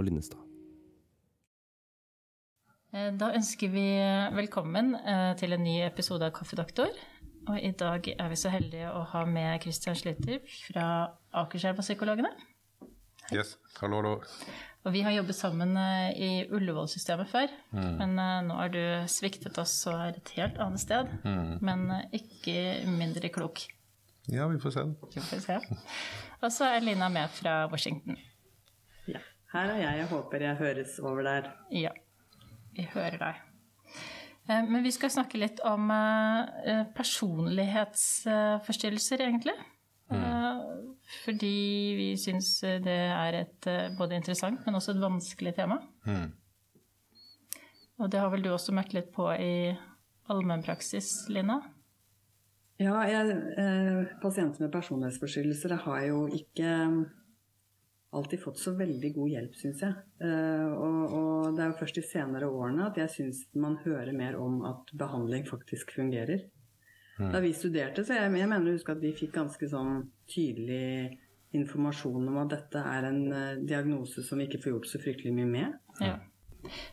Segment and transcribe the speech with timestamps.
[0.00, 0.40] Og Linnestad.
[2.96, 3.86] Eh, Da ønsker vi
[4.38, 6.88] velkommen eh, til en ny episode av Kaffedoktor.
[7.50, 10.40] Og i dag er vi så heldige å ha med Christian Slytter
[10.70, 10.86] fra
[11.42, 12.30] Akerselva-psykologene.
[13.32, 14.14] Yes, hallo, hallo.
[14.86, 18.80] Og vi har jobbet sammen eh, i Ullevål-systemet før, men eh, nå har du
[19.12, 21.12] sviktet oss og er et helt annet sted.
[21.60, 22.56] Men eh, ikke
[22.88, 23.66] mindre klok.
[24.32, 24.86] Ja, vi får se.
[25.12, 25.60] Vi får se.
[26.40, 28.16] Og så er Lina med fra Washington.
[29.52, 29.96] Her er jeg.
[29.98, 31.48] Jeg håper jeg høres over der.
[31.74, 31.90] Ja,
[32.76, 33.34] vi hører deg.
[34.48, 39.56] Eh, Men vi skal snakke litt om eh, personlighetsforstyrrelser, egentlig.
[40.10, 40.24] Mm.
[41.24, 41.56] Fordi
[41.98, 45.76] vi syns det er et eh, både interessant, men også et vanskelig tema.
[48.00, 49.76] Og det har vel du også møtt litt på i
[50.30, 51.56] allmennpraksis, Lina?
[52.80, 56.68] Ja, jeg, eh, pasienter med personlighetsforstyrrelser har jo ikke
[58.16, 59.98] alltid fått så veldig god hjelp, syns jeg.
[60.24, 64.10] Eh, og, og det er jo først de senere årene at jeg syns man hører
[64.16, 66.48] mer om at behandling faktisk fungerer.
[67.20, 71.18] Da vi studerte, så jeg, jeg mener å huske at vi fikk ganske sånn tydelig
[71.56, 75.34] informasjon om at dette er en eh, diagnose som vi ikke får gjort så fryktelig
[75.36, 75.74] mye med.
[76.00, 76.14] Ja.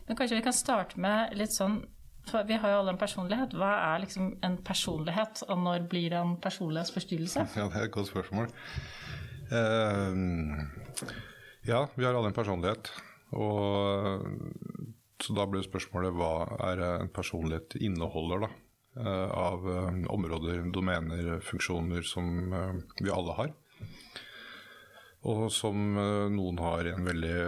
[0.08, 1.80] Men kanskje vi kan starte med litt sånn
[2.28, 3.54] for Vi har jo alle en personlighet.
[3.56, 7.46] Hva er liksom en personlighet, og når blir det en personlighetsforstyrrelse?
[7.56, 8.50] Ja, det er et godt spørsmål.
[9.50, 10.14] Eh,
[11.68, 12.90] ja, vi har alle en personlighet.
[13.36, 14.24] Og
[15.22, 16.32] så da blir spørsmålet hva
[16.70, 18.50] er en personlighet inneholder, da?
[19.02, 22.54] eh, Av eh, områder, domener, funksjoner som
[23.00, 23.52] vi alle har.
[25.28, 25.76] Og som
[26.30, 27.38] noen har i en veldig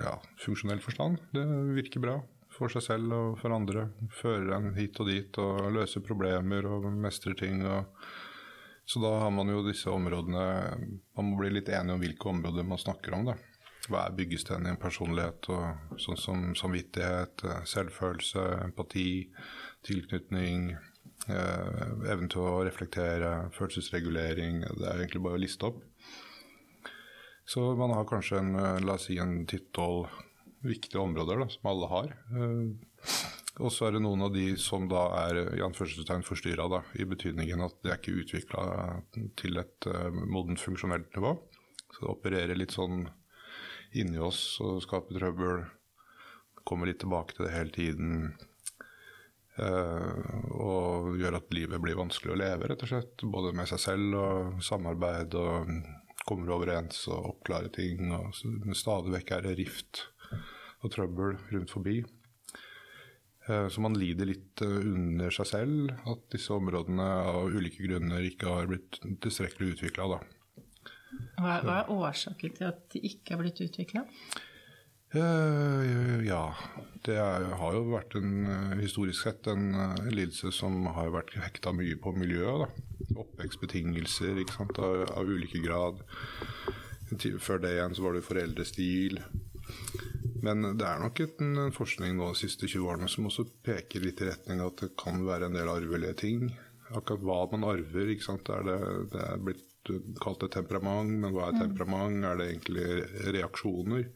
[0.00, 1.20] ja, funksjonell forstand.
[1.36, 1.44] Det
[1.76, 2.14] virker bra
[2.50, 3.90] for seg selv og for andre.
[4.16, 7.60] Fører en hit og dit og løser problemer og mestrer ting.
[7.68, 7.84] Og
[8.90, 10.44] så da har man jo disse områdene
[11.14, 13.28] Man må bli litt enig om hvilke områder man snakker om.
[13.28, 13.36] da.
[13.86, 15.46] Hva er byggesteinen i en personlighet?
[15.54, 19.28] og Sånn som samvittighet, eh, selvfølelse, empati,
[19.86, 20.72] tilknytning,
[21.28, 24.64] eh, evnen til å reflektere, følelsesregulering.
[24.66, 25.78] Det er egentlig bare å liste opp.
[27.46, 30.10] Så man har kanskje en, eh, la oss si en titt-tolv
[30.64, 32.16] viktige områder da, som alle har.
[33.58, 37.06] Eh, og så er det noen av de som da er i anførselstegn forstyrra, i
[37.08, 38.66] betydningen at det er ikke utvikla
[39.40, 41.34] til et uh, modent funksjonelt nivå.
[41.90, 43.08] Så det opererer litt sånn
[43.98, 45.64] inni oss og skaper trøbbel.
[46.68, 48.36] Kommer litt tilbake til det hele tiden.
[49.60, 53.24] eh, og gjør at livet blir vanskelig å leve, rett og slett.
[53.26, 55.72] Både med seg selv og samarbeid og
[56.24, 58.12] kommer overens og oppklarer ting.
[58.14, 58.30] Og
[58.78, 60.04] stadig vekk er det rift
[60.80, 61.98] og trøbbel rundt forbi.
[63.50, 68.22] Eh, Så man lider litt eh, under seg selv, at disse områdene av ulike grunner
[68.28, 70.20] ikke har blitt tilstrekkelig utvikla.
[71.40, 74.04] Hva, hva er årsaken til at de ikke har blitt utvikla?
[75.16, 76.44] Eh, Ja,
[77.02, 81.72] det er, har jo vært en historisk sett en en lidelse som har vært hekta
[81.74, 82.68] mye på miljøet.
[82.68, 83.16] da.
[83.24, 86.04] Oppvekstbetingelser sant, av, av ulike grad.
[87.42, 89.18] Før det igjen så var det foreldrestil.
[90.42, 94.00] Men det er nok et- en forskning nå de siste 20 årene som også peker
[94.00, 96.56] litt i retning av at det kan være en del arvelige ting.
[96.90, 98.48] Akkurat hva man arver, ikke sant?
[98.48, 99.66] Er det, det er blitt
[100.20, 102.24] kalt et temperament, men hva er temperament?
[102.24, 104.08] Er det egentlig reaksjoner?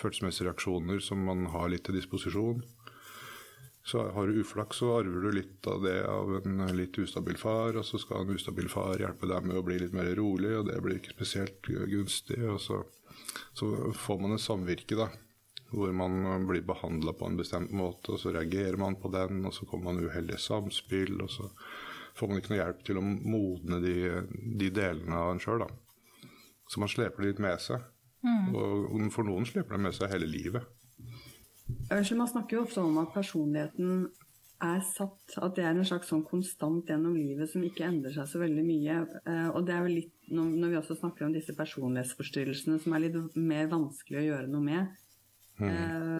[0.00, 2.62] Følelsesmessige reaksjoner som man har litt til disposisjon.
[3.84, 7.74] Så har du uflaks, så arver du litt av det av en litt ustabil far,
[7.76, 10.68] og så skal en ustabil far hjelpe deg med å bli litt mer rolig, og
[10.68, 12.38] det blir ikke spesielt gunstig.
[12.46, 12.78] Og så,
[13.58, 13.72] så
[14.04, 15.08] får man et samvirke, da,
[15.72, 19.54] hvor man blir behandla på en bestemt måte, og så reagerer man på den, og
[19.56, 21.48] så kommer man i samspill, og så
[22.18, 23.96] får man ikke noe hjelp til å modne de,
[24.60, 26.28] de delene av en sjøl, da.
[26.68, 27.82] Så man sleper det litt med seg.
[28.54, 30.66] Og for noen sleper det med seg hele livet.
[31.90, 34.04] Unnskyld, Man snakker jo ofte om at personligheten
[34.62, 38.28] er satt, at det er en slags sånn konstant gjennom livet som ikke endrer seg
[38.30, 38.98] så veldig mye.
[39.26, 42.94] Eh, Og det er vel litt, når når vi også snakker om disse personlighetsforstyrrelsene som
[42.94, 44.92] er litt mer vanskelig å gjøre noe med,
[45.60, 46.18] eh,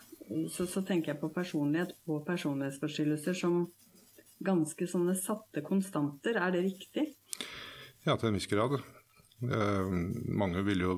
[0.53, 3.65] så, så tenker jeg på personlighet og personlighetsforstyrrelser som
[4.43, 6.39] ganske sånne satte konstanter.
[6.41, 7.07] Er det riktig?
[8.07, 8.81] Ja, til en viss grad.
[9.43, 9.89] Eh,
[10.39, 10.93] mange vil jo,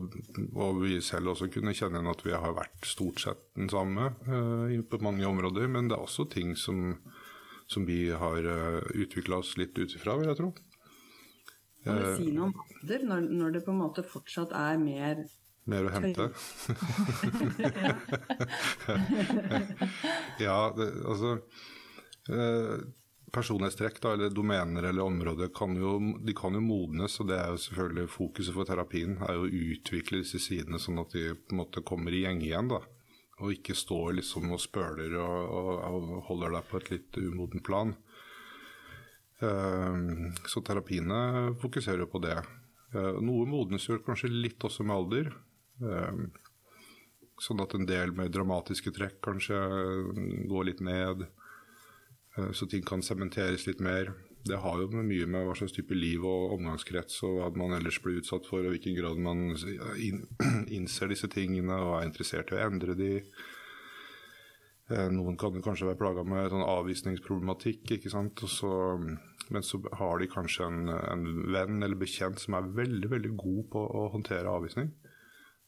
[0.53, 4.11] og vi selv også, kunne kjenne igjen at vi har vært stort sett den samme
[4.29, 5.69] eh, på mange områder.
[5.73, 6.99] Men det er også ting som,
[7.71, 10.53] som vi har eh, utvikla oss litt ut ifra, vil jeg tro.
[11.85, 15.25] Kan du si noe om alder, når, når det på en måte fortsatt er mer
[15.71, 16.25] Mer å hente.
[20.45, 21.31] ja, det, altså
[22.29, 22.85] eh,
[23.35, 27.53] personlighetstrekk da, eller domener eller områder kan jo, de kan jo modnes, og det er
[27.53, 29.17] jo selvfølgelig fokuset for terapien.
[29.25, 32.47] er jo Å utvikle disse sidene sånn at de på en måte kommer i gjenge
[32.47, 32.71] igjen.
[32.71, 32.83] da,
[33.41, 37.65] Og ikke står liksom og spøler og, og, og holder deg på et litt umodent
[37.67, 37.97] plan.
[39.43, 42.39] Uh, så terapiene fokuserer jo på det.
[42.95, 45.33] Uh, noe modnes jo kanskje litt også med alder.
[45.83, 46.29] Uh,
[47.43, 49.59] sånn at en del med dramatiske trekk kanskje
[50.51, 51.27] går litt ned.
[52.37, 54.13] Eh, så ting kan sementeres litt mer.
[54.45, 58.01] Det har jo mye med hva slags type liv og omgangskrets og hva man ellers
[58.05, 59.55] blir utsatt for, og hvilken grad man
[60.79, 63.13] innser disse tingene og er interessert i å endre de.
[64.93, 68.45] Eh, noen kan kanskje være plaga med sånn avvisningsproblematikk, ikke sant.
[68.53, 68.71] Så,
[69.49, 71.25] men så har de kanskje en, en,
[71.55, 74.93] venn eller bekjent som er veldig veldig god på å håndtere avvisning.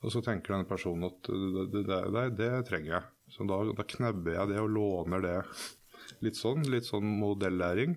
[0.04, 3.04] Og så tenker denne personen at det, det, det, det trenger jeg.
[3.32, 5.40] Så da, da knebber jeg det og låner det
[6.22, 7.96] Litt sånn, litt sånn modellæring.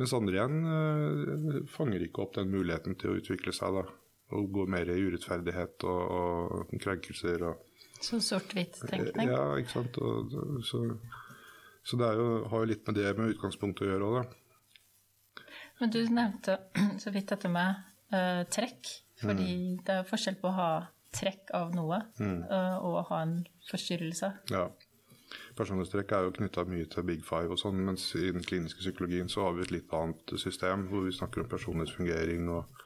[0.00, 3.76] Mens andre igjen øh, fanger ikke opp den muligheten til å utvikle seg.
[3.76, 3.84] da,
[4.34, 7.44] Og gå mer i urettferdighet og, og krenkelser.
[7.46, 9.30] Og, så sort-hvitt-tenkning?
[9.30, 10.00] Ja, ikke sant.
[10.02, 10.34] Og,
[10.66, 10.82] så,
[11.86, 15.44] så, det jo, har jo litt med det med utgangspunktet å gjøre òg, da.
[15.80, 16.58] Men du nevnte
[17.02, 17.78] så vidt dette med
[18.10, 18.90] øh, trekk.
[19.22, 19.80] Fordi mm.
[19.86, 20.70] det er forskjell på å ha
[21.14, 22.40] trekk av noe mm.
[22.50, 23.38] uh, og ha en
[23.70, 24.30] forstyrrelse.
[24.52, 24.68] Ja.
[25.58, 29.30] Personlighetstrekk er jo knytta mye til big five og sånn, mens i den kliniske psykologien
[29.30, 32.84] så har vi et litt annet system, hvor vi snakker om personlighetsfungering og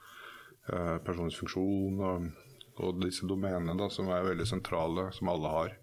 [0.69, 2.30] eh, personlighetsfunksjon og,
[2.78, 5.76] og, disse domenene da, som er veldig sentrale, som alle har.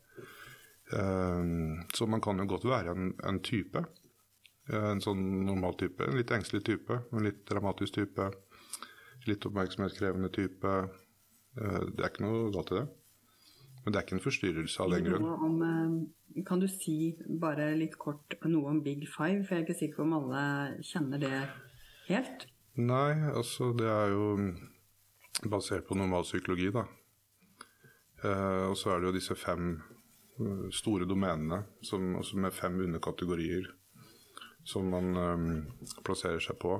[0.98, 1.53] Eh,
[1.98, 3.86] så man kan jo godt være en, en type.
[4.65, 6.01] Uh, en sånn normal type.
[6.01, 8.30] En litt engstelig type, en litt dramatisk type.
[9.30, 10.71] Litt oppmerksomhetskrevende type.
[11.56, 12.86] Det er ikke noe galt i det.
[13.86, 16.06] Men det er ikke en forstyrrelse av den grunn.
[16.36, 19.44] Eh, kan du si bare litt kort noe om Big Five?
[19.46, 20.46] For jeg er ikke sikker på om alle
[20.84, 21.34] kjenner det
[22.10, 22.48] helt.
[22.81, 24.25] Nei, altså det er jo
[25.52, 26.88] basert på normal psykologi, da.
[28.25, 32.80] Eh, og så er det jo disse fem eh, store domenene som, altså med fem
[32.88, 33.69] underkategorier
[34.66, 35.46] som man eh,
[36.01, 36.80] plasserer seg på.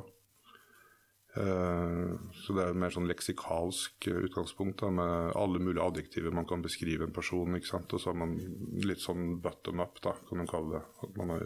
[1.36, 6.48] Eh, så det er et mer sånn leksikalsk utgangspunkt da, med alle mulige adjektiver man
[6.48, 7.58] kan beskrive en person.
[7.58, 7.92] ikke sant?
[7.92, 8.38] Og så har man
[8.86, 10.84] litt sånn bottom up, da, kan man kalle det.
[11.04, 11.44] At man har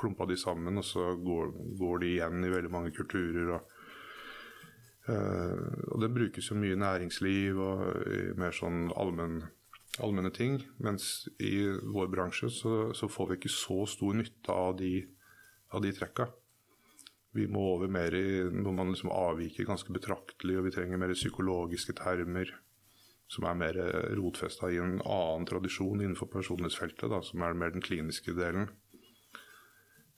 [0.00, 3.56] klumpa de sammen, og så går, går, de igjen i veldig mange kulturer.
[3.58, 3.70] og
[5.04, 9.42] Uh, og det brukes jo mye i næringsliv og i mer sånn allmenn,
[10.00, 10.62] allmenne ting.
[10.80, 11.58] Mens i
[11.92, 14.94] vår bransje så, så, får vi ikke så stor nytte av de,
[15.76, 16.30] av de trekka.
[17.34, 21.16] Vi må over mer i hvor man liksom avviker ganske betraktelig, og vi trenger mer
[21.16, 22.52] psykologiske termer
[23.34, 23.78] som er mer
[24.18, 28.68] rotfesta i en annen tradisjon innenfor personlighetsfeltet, da, som er mer den kliniske delen.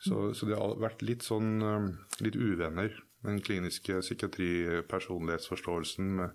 [0.02, 2.90] Så, så det har vært litt sånn um, litt uvenner,
[3.24, 6.30] den kliniske psykiatri-personlighetsforståelsen og,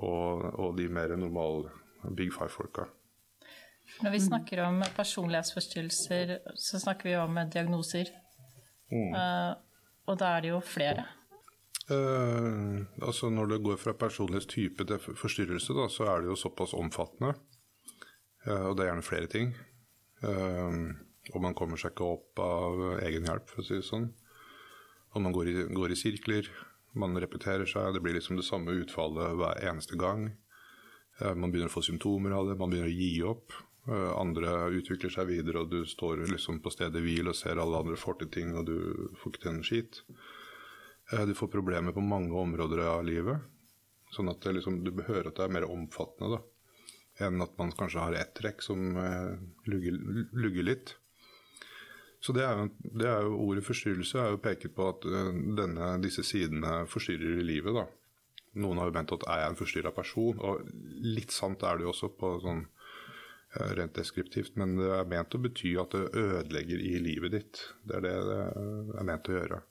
[0.00, 1.70] og, de mer normale
[2.16, 2.84] big five-folka.
[4.00, 6.26] Når vi snakker om personlighetsforstyrrelser,
[6.56, 8.08] så snakker vi om diagnoser.
[8.88, 9.12] Mm.
[9.12, 9.52] Uh,
[10.06, 11.06] og da er det jo flere.
[11.84, 16.72] Uh, altså Når det går fra personlighetstype til forstyrrelse, da, så er det jo såpass
[16.72, 17.34] omfattende.
[18.46, 19.52] Uh, og det er gjerne flere ting.
[20.24, 20.96] Uh,
[21.32, 24.08] og man kommer seg ikke opp av egen hjelp, for å si det sånn.
[25.14, 26.48] Og man går i, går i sirkler.
[26.96, 27.92] Man repeterer seg.
[27.94, 30.28] Det blir liksom det samme utfallet hver eneste gang.
[31.20, 32.58] man begynner å få symptomer av det.
[32.58, 33.54] Man begynner å gi opp.
[33.92, 37.98] Andre utvikler seg videre, og du står liksom på stedet hvil og ser alle andre
[38.00, 38.78] får til ting, og du
[39.20, 40.00] får ikke til en skit.
[41.12, 43.44] Eh, du får problemer på mange områder av livet.
[44.14, 46.42] Sånn at liksom, du hører at det er mer omfattende da,
[47.26, 49.34] enn at man kanskje har ett trekk som eh,
[49.68, 49.98] lugger,
[50.32, 50.94] lugger, litt.
[52.24, 55.90] Så det er, jo, det er jo Ordet forstyrrelse er jo peket på at denne,
[56.00, 57.76] disse sidene forstyrrer livet.
[57.76, 57.84] da.
[58.64, 60.40] Noen har jo ment at er jeg en forstyrra person?
[60.40, 60.62] Og
[61.04, 62.73] litt sant er det jo også på sånn Eh,
[63.78, 67.62] rent deskriptivt, men det er ment å bety at det ødelegger i livet ditt.
[67.84, 69.62] Det er det det er ment å gjøre.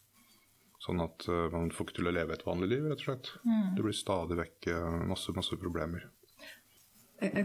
[0.84, 3.32] Sånn at eh, man får ikke til å leve et vanlig liv, rett og slett.
[3.48, 3.70] Mm.
[3.78, 6.10] Det blir stadig vekk eh, masse, masse problemer.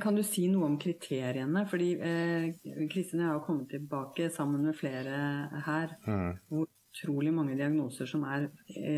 [0.02, 1.60] Kan du si noe om kriteriene?
[1.70, 1.92] Fordi
[2.90, 5.20] Kristin og jeg har kommet tilbake sammen med flere
[5.68, 5.92] her.
[6.08, 6.32] Mm.
[6.50, 6.66] hvor
[6.98, 8.48] utrolig mange diagnoser som er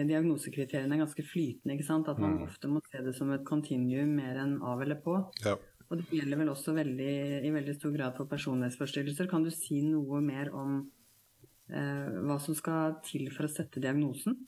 [0.09, 1.75] Diagnosekriteriene er ganske flytende.
[1.75, 2.09] ikke sant?
[2.09, 2.47] At man mm.
[2.47, 5.19] ofte må se det som et kontinuum mer enn av eller på.
[5.45, 5.59] Ja.
[5.91, 9.27] Og det gjelder vel også veldig, i veldig stor grad for personlighetsforstyrrelser.
[9.31, 10.77] Kan du si noe mer om
[11.67, 14.39] eh, hva som skal til for å sette diagnosen?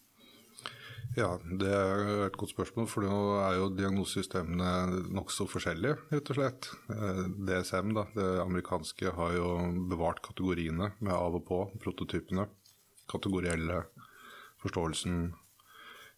[1.12, 6.38] Ja, det er et godt spørsmål, for nå er jo diagnosesystemene nokså forskjellige, rett og
[6.38, 6.68] slett.
[6.94, 9.50] Eh, DSM, da, det amerikanske, har jo
[9.90, 12.48] bevart kategoriene med av og på, prototypene.
[13.12, 13.82] kategorielle
[14.62, 15.34] forståelsen.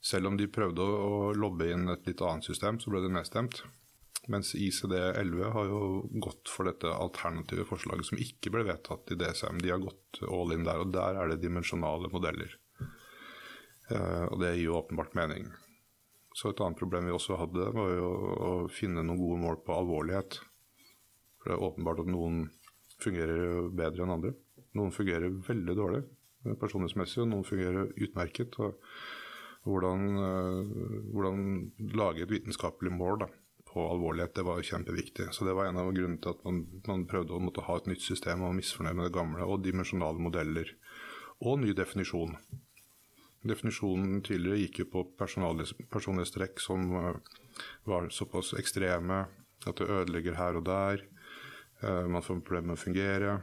[0.05, 3.65] Selv om de prøvde å, lobbe inn et litt annet system, så ble det nedstemt.
[4.33, 5.81] Mens ICD-11 har jo
[6.23, 9.61] gått for dette alternative forslaget som ikke ble vedtatt i DSM.
[9.61, 12.57] De har gått all in der, og der er det dimensjonale modeller.
[13.93, 15.51] Eh, og det gir jo åpenbart mening.
[16.35, 18.09] Så et annet problem vi også hadde, var jo
[18.49, 20.41] å finne noen gode mål på alvorlighet.
[21.43, 22.47] For det er åpenbart at noen
[23.05, 24.35] fungerer bedre enn andre.
[24.75, 26.05] Noen fungerer veldig dårlig
[26.61, 28.57] personlighetsmessig, og noen fungerer utmerket.
[28.61, 28.81] Og
[29.69, 30.75] hvordan, eh,
[31.13, 31.47] hvordan
[31.97, 33.29] lage et vitenskapelig mål da,
[33.75, 35.31] på alvorlighet, det var kjempeviktig.
[35.35, 37.89] Så det var en av grunnene til at man, man prøvde å måtte ha et
[37.91, 39.49] nytt system og var misfornøyd med det gamle.
[39.49, 40.71] Og dimensjonale modeller.
[41.43, 42.37] Og ny definisjon.
[43.45, 47.41] Definisjonen tidligere gikk jo på personlighetstrekk som eh,
[47.91, 49.25] var såpass ekstreme
[49.69, 51.05] at det ødelegger her og der.
[51.83, 53.35] Eh, man får problemer med å fungere.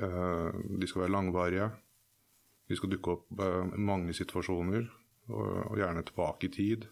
[0.00, 0.48] Eh,
[0.80, 1.70] de skal være langvarige.
[2.66, 3.42] De skal dukke opp
[3.78, 4.88] mange situasjoner,
[5.30, 6.88] og gjerne tilbake i tid.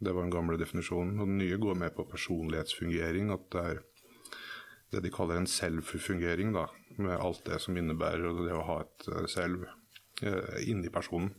[0.00, 1.18] Det var den gamle definisjonen.
[1.20, 3.30] Og den nye går med på personlighetsfungering.
[3.34, 3.82] At det er
[4.90, 6.64] det de kaller en selvfungering, da,
[6.98, 9.68] med alt det som innebærer det å ha et selv
[10.66, 11.30] inni personen.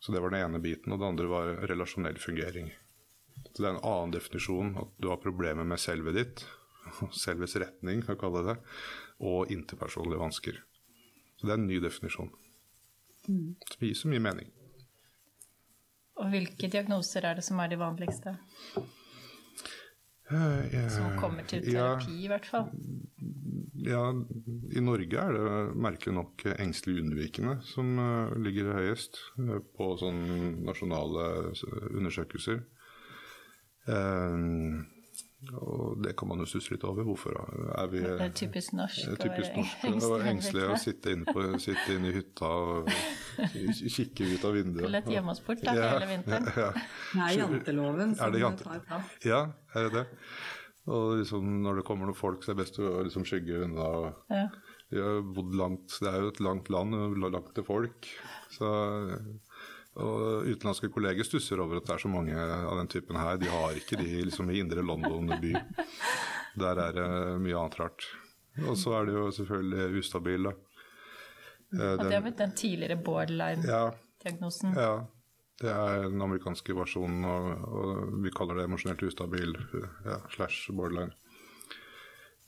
[0.00, 0.92] Så det var den ene biten.
[0.92, 2.70] Og det andre var relasjonell fungering.
[3.50, 6.44] Så det er en annen definisjon at du har problemer med selvet ditt,
[7.24, 8.56] selvets retning, kan jeg kalle det,
[9.20, 10.62] og interpersonlige vansker.
[11.36, 12.32] Så det er en ny definisjon.
[13.26, 13.56] Mm.
[13.66, 14.48] Som gir så mye mening.
[16.20, 18.34] Og hvilke diagnoser er det som er de vanligste?
[20.30, 20.62] Uh,
[20.92, 22.68] som kommer til terapi, ja, i hvert fall?
[23.80, 24.02] Ja,
[24.76, 30.52] i Norge er det merkelig nok engstelig undervikende som uh, ligger høyest uh, på sånne
[30.68, 31.26] nasjonale
[31.90, 32.62] undersøkelser.
[33.90, 33.94] Og
[36.10, 37.06] det kan man jo stusse litt over.
[37.06, 39.02] Hvorfor er vi Det er typisk norsk.
[39.06, 42.90] Det er typisk norsk og engstelig å sitte inne, på, sitte inne i hytta og
[43.96, 44.88] kikke ut av vinduet.
[44.96, 46.48] Lett hjemmesport da, ja, hele vinteren.
[46.50, 46.86] Ja, ja.
[47.12, 48.66] Det er janteloven som jante?
[48.66, 49.14] tar plass.
[49.26, 49.44] Ja,
[49.76, 50.06] er det det?
[50.90, 53.88] Og liksom, når det kommer noen folk, så er det best å liksom skygge unna.
[54.32, 54.44] Ja.
[54.90, 58.08] Vi har bodd langt, Det er jo et langt land, langt til folk.
[58.50, 58.66] Så,
[60.00, 63.38] og utenlandske kolleger stusser over at det er så mange av den typen her.
[63.40, 65.54] De har ikke de liksom, i indre London by.
[66.60, 67.06] Der er det
[67.44, 68.08] mye annet rart.
[68.66, 70.48] Og så er det jo selvfølgelig ustabil.
[70.48, 70.56] Da.
[71.70, 74.74] Den, og det har blitt den tidligere borderline-diagnosen?
[74.74, 75.00] Ja, ja.
[75.60, 79.52] Det er den amerikanske versjonen, og, og vi kaller det emosjonelt ustabil
[80.06, 81.12] ja, slash borderline.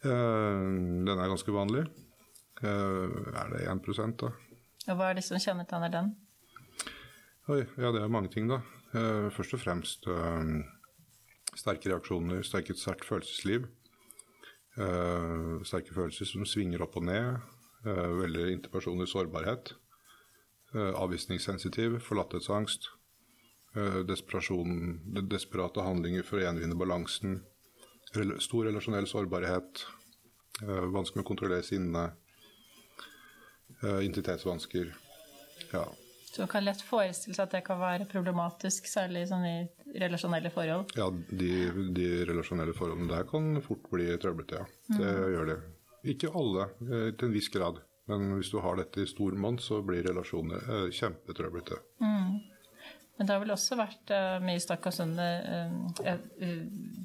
[0.02, 1.84] Uh, den er ganske vanlig.
[2.62, 4.32] Uh, er det 1% da?
[4.88, 6.14] Og Hva er det som kjennetegner den?
[7.50, 8.60] Oi, ja, det er mange ting, da.
[8.92, 10.06] Uh, først og fremst
[11.58, 13.66] sterke reaksjoner, sterke, sterkt følelsesliv.
[15.68, 17.36] sterke følelser som svinger opp og ned.
[17.84, 19.74] veldig interpersonlig sårbarhet.
[20.72, 22.88] avvisningssensitiv, forlattetsangst.
[23.74, 27.38] Eh, desperate handlinger for å gjenvinne balansen.
[28.44, 29.86] Stor relasjonell sårbarhet.
[30.60, 32.04] Eh, vanskelig med å kontrollere sinne.
[33.80, 34.92] Eh, identitetsvansker.
[35.72, 35.86] Ja.
[36.32, 39.56] Så man kan lett forestille seg at det kan være problematisk, særlig sånn i
[40.00, 40.94] relasjonelle forhold?
[40.96, 41.52] Ja, de,
[41.92, 44.68] de relasjonelle forholdene der kan fort bli trøblete, ja.
[44.88, 45.26] Det mm.
[45.34, 45.58] gjør det.
[46.14, 47.82] Ikke alle, til en viss grad.
[48.10, 51.78] Men hvis du har dette i stor monn, så blir relasjoner kjempetrøblete.
[52.00, 52.40] Mm.
[53.18, 56.62] Men det har vel også vært uh, mye snakk om sånne uh, uh,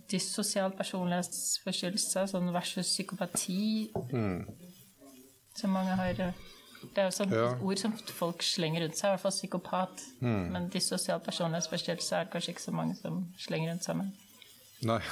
[0.10, 3.92] dissosial personlighetsforstyrrelse sånn versus psykopati.
[4.16, 4.48] Mm.
[5.60, 6.24] Som mange har
[6.94, 7.50] Det er jo sånn ja.
[7.60, 10.06] ord som folk slenger rundt seg, i hvert fall psykopat.
[10.22, 10.46] Mm.
[10.54, 14.16] Men dissosial personlighetsforstyrrelse er det kanskje ikke så mange som slenger rundt sammen.
[14.86, 15.02] Nei.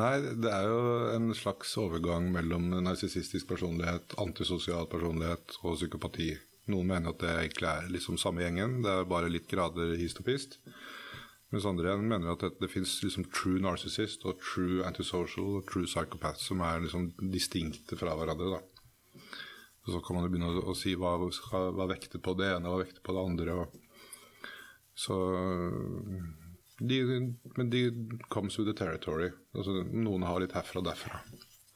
[0.00, 0.82] Nei, det er jo
[1.16, 6.30] en slags overgang mellom narsissistisk personlighet, antisosial personlighet og psykopati.
[6.70, 10.22] Noen mener at det egentlig er liksom samme gjengen, det er bare litt grader hist
[10.22, 10.60] og pist.
[11.50, 15.66] Mens andre igjen mener at det, det fins liksom true narcissist og true antisocial og
[15.66, 18.52] true psychopath som er liksom distinkte fra hverandre.
[18.54, 18.60] da.
[19.88, 22.82] Så kan man jo begynne å, å si hva, hva vekter på det ene, hva
[22.82, 23.56] vekter på det andre.
[23.62, 24.10] Og,
[25.00, 25.16] så
[26.80, 26.98] de,
[27.56, 27.84] Men de
[28.28, 29.30] comes with the territory.
[29.54, 31.22] Altså, noen har litt herfra og derfra.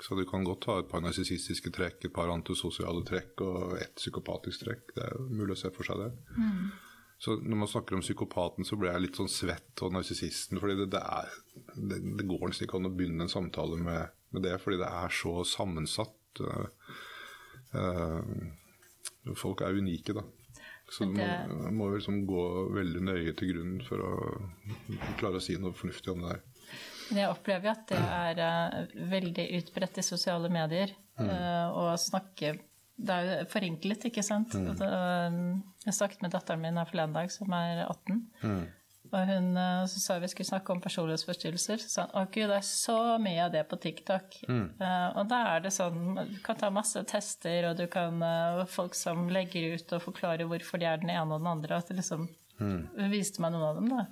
[0.05, 3.95] Så du kan godt ha et par narsissistiske trekk, et par antisosiale trekk og ett
[3.97, 4.91] psykopatisk trekk.
[4.97, 6.11] Det er jo mulig å se for seg det.
[6.37, 6.67] Mm.
[7.25, 10.61] Så når man snakker om psykopaten, så blir jeg litt sånn svett og narsissisten.
[10.61, 11.31] fordi det, det, er,
[11.77, 14.91] det, det, går nesten ikke an å begynne en samtale med, med, det, fordi det
[14.91, 16.43] er så sammensatt.
[17.75, 20.25] Uh, folk er unike, da.
[20.93, 22.43] Så man må liksom gå
[22.75, 24.11] veldig nøye til grunn for å
[25.19, 26.43] klare å si noe fornuftig om det her.
[27.15, 31.27] Jeg opplever at det er uh, veldig utbredt i sosiale medier mm.
[31.27, 32.55] uh, å snakke
[32.95, 34.53] det er jo forenklet, ikke sant.
[34.55, 35.63] Mm.
[35.83, 38.21] Jeg snakket med datteren min her forleden dag, som er 18.
[38.45, 38.61] Mm.
[39.13, 41.83] Og hun uh, så sa vi skulle snakke om personlighetsforstyrrelser.
[41.83, 44.39] Så sa hun å gud, det er så mye av det på TikTok.
[44.49, 44.65] Mm.
[44.81, 48.65] Uh, og da er det sånn Du kan ta masse tester, og du kan uh,
[48.71, 51.79] folk som legger ut og forklarer hvorfor de er den ene og den andre.
[51.79, 52.85] At det liksom Mm.
[53.11, 54.03] Viste meg noen av dem, da.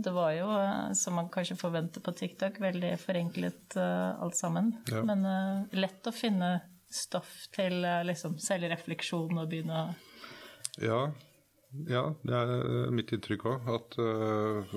[0.00, 4.70] Det var jo, uh, som man kanskje forventer på TikTok, veldig forenklet alt sammen.
[4.88, 5.02] Ja.
[5.04, 5.26] Men
[5.76, 9.86] lett å finne stoff til liksom selvrefleksjon og begynne å
[10.80, 11.02] Ja,
[11.88, 13.68] ja, det er mitt inntrykk òg.
[13.74, 14.76] At uh,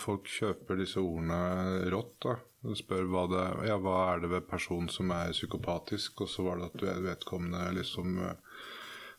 [0.00, 2.16] folk kjøper disse ordene rått.
[2.26, 2.36] da.
[2.76, 6.58] Spør hva, det, ja, hva er det ved personen som er psykopatisk, og så var
[6.58, 8.32] det at vedkommende liksom øh,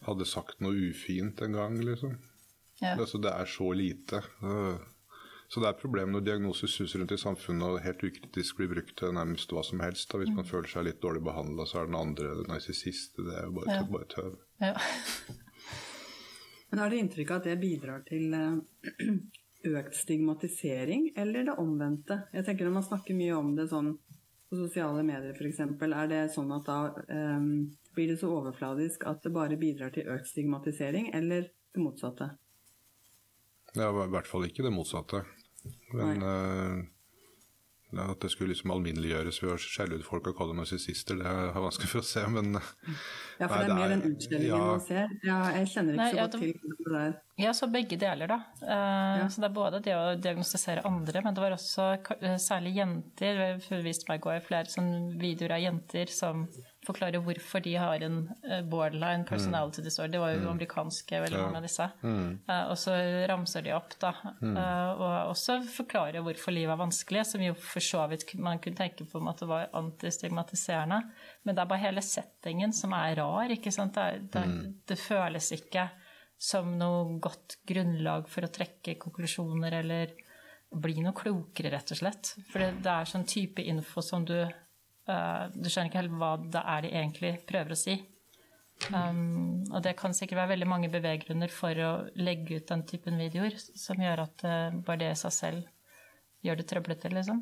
[0.03, 2.17] hadde sagt noe ufint en gang, liksom.
[2.81, 2.97] ja.
[2.97, 4.21] Altså, det er så lite.
[4.43, 4.75] Uh,
[5.47, 8.67] Så det er et problem når diagnoser suser rundt i samfunnet og helt ukritisk blir
[8.67, 10.09] brukt til nærmest hva som helst.
[10.11, 10.19] Da.
[10.19, 13.15] Hvis man føler seg litt dårlig behandla, så er den andre narsissist.
[13.15, 13.85] Det er jo bare, Ja.
[13.93, 14.33] bare tøv.
[14.59, 14.73] ja.
[16.69, 19.11] Men har du inntrykk av at det bidrar til eh,
[19.79, 22.21] økt stigmatisering, eller det omvendte?
[22.33, 23.93] Jeg tenker Når man snakker mye om det sånn
[24.47, 26.79] på sosiale medier f.eks., er det sånn at da
[27.11, 27.47] um,
[27.95, 32.29] blir det så overfladisk at det bare bidrar til økt stigmatisering, eller det motsatte?
[33.75, 35.25] Ja, i hvert fall ikke det motsatte.
[35.91, 36.37] Men ja,
[37.95, 41.25] at det skulle liksom alminneliggjøres ved å skjelle ut folk og kalle dem narsissister, det
[41.25, 42.57] er vanskelig for å se, men
[43.39, 44.65] Ja, for Nei, det er mer er- den utskjellingen ja.
[44.65, 45.07] man ser.
[45.23, 47.15] Ja, jeg kjenner ikke Nei, så godt ja, til det der.
[47.37, 48.37] Ja, så begge deler, da.
[48.61, 51.87] Eh, Så det er både det å diagnostisere andre, men det var også
[52.41, 53.61] særlig jenter.
[53.69, 54.91] Hun viste meg i går flere sånn
[55.21, 56.47] videoer av jenter som
[56.87, 58.17] forklarer hvorfor de har en
[58.47, 60.15] eh, borderline personality disorder.
[60.15, 61.87] Det var jo amerikanske, veldig mange av disse.
[62.71, 62.95] Og så
[63.29, 64.13] ramser de opp, da.
[64.41, 68.79] Eh, Og også forklarer hvorfor livet er vanskelig, som jo for så vidt man kunne
[68.79, 71.01] tenke på at det var antistigmatiserende.
[71.43, 73.95] Men det er bare hele settingen som er rar, ikke sant.
[73.97, 74.45] Det, det,
[74.87, 75.89] det føles ikke
[76.37, 80.11] som noe godt grunnlag for å trekke konklusjoner eller
[80.67, 82.33] bli noe klokere, rett og slett.
[82.51, 84.35] For det, det er sånn type info som du
[85.09, 87.97] eh, Du skjønner ikke helt hva det er de egentlig prøver å si.
[88.93, 91.91] Um, og det kan sikkert være veldig mange beveggrunner for å
[92.21, 95.71] legge ut den typen videoer som gjør at uh, bare det i seg selv
[96.45, 97.41] gjør det trøblete, liksom.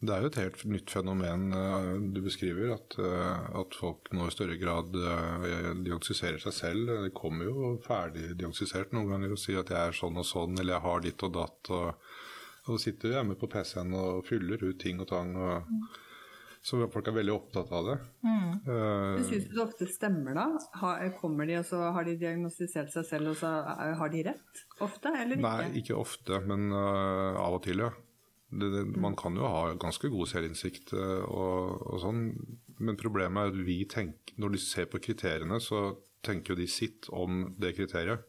[0.00, 4.30] det er jo et helt nytt fenomen uh, du beskriver, at, uh, at folk nå
[4.30, 5.44] i større grad uh,
[5.84, 6.94] diagnostiserer seg selv.
[7.04, 10.56] De kommer jo ferdig diagnostisert noen ganger og sier at jeg er sånn og sånn,
[10.56, 11.72] eller jeg har ditt og datt.
[11.76, 12.10] Og,
[12.72, 15.36] og sitter hjemme på PC-en og fyller ut ting og tang.
[15.36, 15.78] Og,
[16.66, 17.96] så folk er veldig opptatt av det.
[18.26, 18.54] Mm.
[18.66, 20.46] Uh, Syns du det ofte stemmer, da?
[20.80, 24.24] Har, kommer de, og så har de diagnostisert seg selv, og så er- har de
[24.26, 24.64] rett?
[24.82, 25.46] Ofte, eller ikke?
[25.46, 27.92] Nei, ikke ofte, men uh, av og til, ja.
[28.50, 32.20] Det, det, man kan jo ha ganske god selvinnsikt og, og sånn,
[32.78, 35.88] men problemet er at vi tenker, når de ser på kriteriene, så
[36.26, 38.22] tenker jo de sitt om det kriteriet,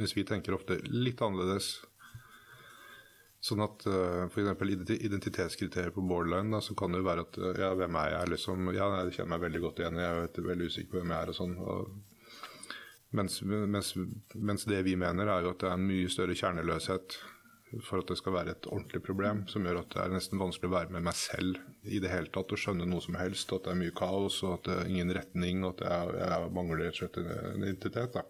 [0.00, 1.74] mens vi tenker ofte litt annerledes.
[3.42, 4.92] Sånn at uh, f.eks.
[5.02, 8.30] identitetskriterier på borderline, da, så kan det jo være at øh, ja, hvem er jeg?
[8.36, 11.26] Liksom, ja, jeg kjenner meg veldig godt igjen, jeg er veldig usikker på hvem jeg
[11.26, 11.56] er og sånn.
[11.58, 12.28] Og,
[13.18, 13.90] mens, mens,
[14.38, 17.18] mens det vi mener er jo at det er en mye større kjerneløshet
[17.82, 20.70] for at det skal være et ordentlig problem, som gjør at det er nesten vanskelig
[20.70, 23.50] å være med meg selv i det hele tatt og skjønne noe som helst.
[23.56, 26.54] At det er mye kaos, og at det er ingen retning, og at jeg, jeg
[26.60, 28.18] mangler rett og slett en identitet.
[28.18, 28.24] Da.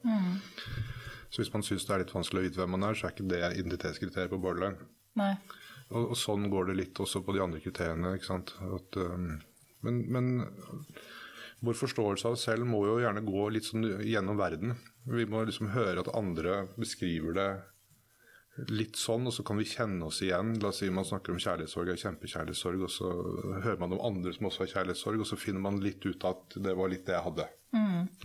[1.28, 3.16] Så hvis man syns det er litt vanskelig å vite hvem man er, så er
[3.16, 4.90] ikke det identitetskriteriet på borderline.
[5.20, 5.32] Nei.
[5.92, 8.14] Og, og sånn går det litt også på de andre kriteriene.
[8.16, 8.54] ikke sant?
[8.64, 9.34] At, um,
[9.84, 10.30] men, men
[11.62, 14.76] vår forståelse av oss selv må jo gjerne gå litt sånn gjennom verden.
[15.06, 17.50] Vi må liksom høre at andre beskriver det
[18.68, 20.56] litt sånn, og så kan vi kjenne oss igjen.
[20.60, 23.12] La oss si man snakker om kjærlighetssorg og kjempekjærlighetssorg, og så
[23.64, 26.58] hører man om andre som også har kjærlighetssorg, og så finner man litt ut at
[26.66, 27.46] det var litt det jeg hadde.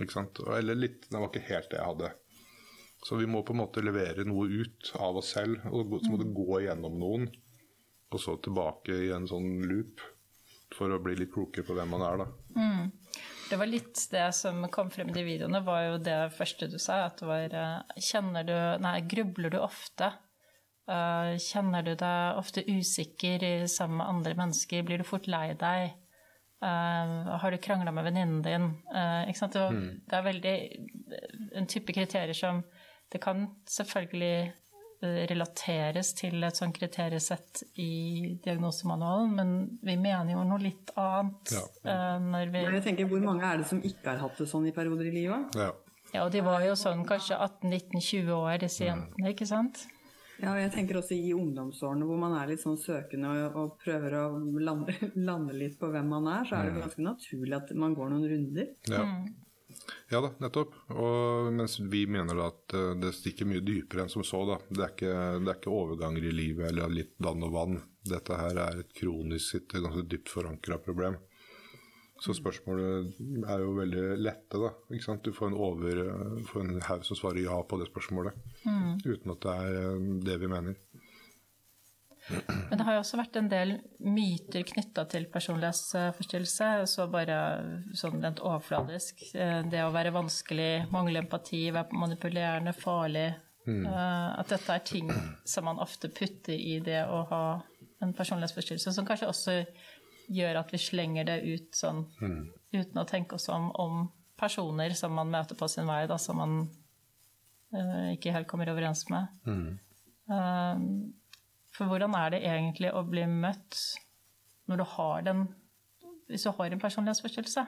[0.03, 0.41] Ikke sant?
[0.57, 2.11] Eller litt, det var ikke helt det jeg hadde.
[3.05, 6.21] Så vi må på en måte levere noe ut av oss selv, og så må
[6.21, 7.27] det gå gjennom noen,
[8.09, 10.01] og så tilbake i en sånn loop
[10.75, 12.27] for å bli litt klokere på hvem man er, da.
[13.47, 16.75] Det var litt det som kom frem i de videoene, var jo det første du
[16.81, 17.05] sa.
[17.05, 20.11] At det var eh, Kjenner du Nei, grubler du ofte?
[20.91, 24.83] Eh, kjenner du deg ofte usikker sammen med andre mennesker?
[24.87, 25.95] Blir du fort lei deg?
[26.57, 28.63] Uh, har du krangla med venninnen din?
[28.89, 29.29] Uh?
[29.29, 29.75] Det, var,
[30.09, 30.53] det er veldig
[31.59, 32.63] en type kriterier som
[33.11, 34.51] Det kan selvfølgelig
[35.03, 41.53] eh, relateres til et sånt kriteriesett i diagnosemanualen, men vi mener jo noe litt annet
[41.55, 41.63] Ja.
[41.87, 44.47] eh, når vi Men jeg tenker, Hvor mange er det som ikke har hatt det
[44.49, 45.55] sånn i perioder i livet?
[45.55, 45.71] Ja.
[46.13, 49.85] Ja, og de var jo sånn kanskje 18-19-20 år, disse jentene, ikke sant?
[50.39, 53.79] Ja, og jeg tenker også i ungdomsårene hvor man er litt sånn søkende og, og
[53.81, 54.25] prøver å
[54.61, 54.93] lande,
[55.29, 58.27] lande litt på hvem man er, så er det ganske naturlig at man går noen
[58.33, 58.73] runder.
[58.91, 59.03] ja.
[60.11, 60.75] Ja da, nettopp.
[60.95, 64.43] Og mens vi mener at eh, det stikker mye dypere enn som så.
[64.47, 64.59] da.
[64.69, 67.79] Det er ikke, det er ikke overganger i livet eller litt vann og vann.
[68.07, 71.19] Dette her er et kronisk, et ganske dypt forankra problem.
[72.23, 74.71] Så spørsmålet er jo veldig lette, da.
[74.89, 75.27] Ikke sant?
[75.27, 75.99] Du får en, over,
[76.49, 78.39] får en haug som svarer ja på det spørsmålet.
[79.05, 80.79] Uten at det er eh, det vi mener.
[82.29, 86.69] Men det har jo også vært en del myter knytta til personlighetsforstyrrelse.
[86.91, 87.37] Så bare
[87.97, 89.23] sånn rent overfladisk.
[89.33, 93.29] Eh, Det å være vanskelig, mangle empati, være manipulerende, farlig.
[93.67, 93.83] Mm.
[93.87, 95.09] At dette er ting
[95.43, 97.43] som man ofte putter i det å ha
[98.01, 99.55] en personlighetsforstyrrelse, som kanskje også
[100.31, 102.05] gjør at vi slenger det ut sånn
[102.71, 104.05] uten å tenke oss om om
[104.37, 106.57] personer som man møter på sin vei, da, som man
[107.73, 109.31] uh, ikke helt kommer overens med.
[110.27, 110.83] Eh,
[111.77, 113.79] for hvordan er det egentlig å bli møtt
[114.67, 115.47] når du har den
[116.27, 117.61] Hvis du har en personlighetsforstyrrelse?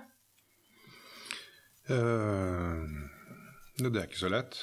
[1.89, 2.81] Eh,
[3.79, 4.57] det er ikke så lett.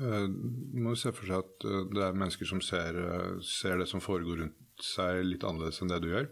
[0.00, 2.96] Eh, Man må se for seg at eh, det er mennesker som ser,
[3.44, 6.30] ser det som foregår rundt seg litt annerledes enn det du gjør.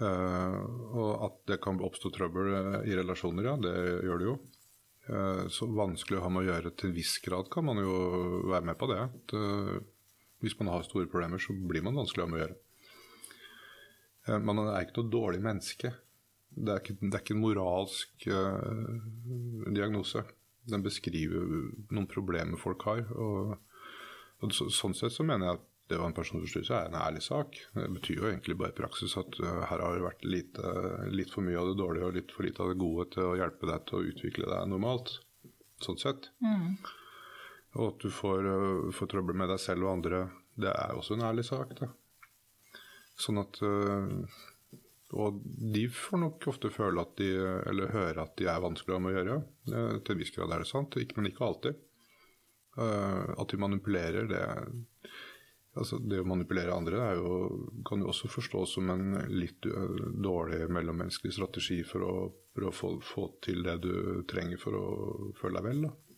[0.00, 2.54] Og at det kan oppstå trøbbel
[2.88, 3.74] i relasjoner, ja, det
[4.06, 4.36] gjør det jo.
[5.52, 7.92] Så vanskelig å ha med å gjøre til en viss grad kan man jo
[8.48, 8.96] være med på det.
[9.04, 9.34] At,
[10.40, 12.58] hvis man har store problemer, så blir man vanskelig med å gjøre.
[14.28, 15.94] Eh, Man er ikke noe dårlig menneske.
[16.50, 18.94] Det er ikke, det er ikke en moralsk uh,
[19.70, 20.24] diagnose.
[20.70, 21.44] Den beskriver
[21.94, 23.04] noen problemer folk har.
[23.14, 23.52] Og,
[24.42, 27.22] og så, sånn sett så mener jeg at det ha en personforstyrrelse er en ærlig
[27.26, 27.56] sak.
[27.74, 30.74] Det betyr jo egentlig bare i praksis at uh, her har det vært lite,
[31.14, 33.36] litt for mye av det dårlige og litt for lite av det gode til å
[33.38, 35.20] hjelpe deg til å utvikle deg normalt.
[35.86, 36.32] Sånn sett.
[37.78, 40.24] Og at du får, eh, får trøbbel med deg selv og andre,
[40.60, 41.74] det er også en ærlig sak.
[41.78, 41.90] Da.
[43.20, 44.38] Sånn at eh,
[45.10, 45.40] Og
[45.74, 47.30] de får nok ofte føle at de,
[47.66, 49.38] eller høre at de er vanskelig å å gjøre.
[49.70, 51.86] Eh, Til en viss grad er det sant, men ikke alltid.
[52.80, 54.44] At de manipulerer, det
[55.78, 57.34] Altså, det å manipulere andre er jo,
[57.86, 62.14] kan jo også forstås som en litt dårlig mellommenneskelig strategi for å
[62.56, 63.92] prøve å få, få til det du
[64.26, 64.86] trenger for å
[65.38, 65.84] føle deg vel.
[65.86, 66.09] Da.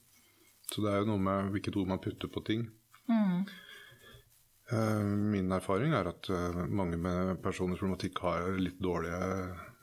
[0.72, 2.64] Så det er jo noe med hvilket ord man putter på ting.
[3.11, 3.44] Mm.
[5.32, 9.18] Min erfaring er at eh, mange med personers problematikk har litt dårlige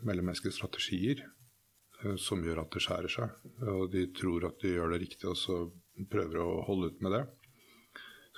[0.08, 3.36] mellommenneskelige strategier eh, som gjør at det skjærer seg.
[3.70, 5.60] Og de tror at de gjør det riktig, og så
[6.10, 7.24] prøver å holde ut med det.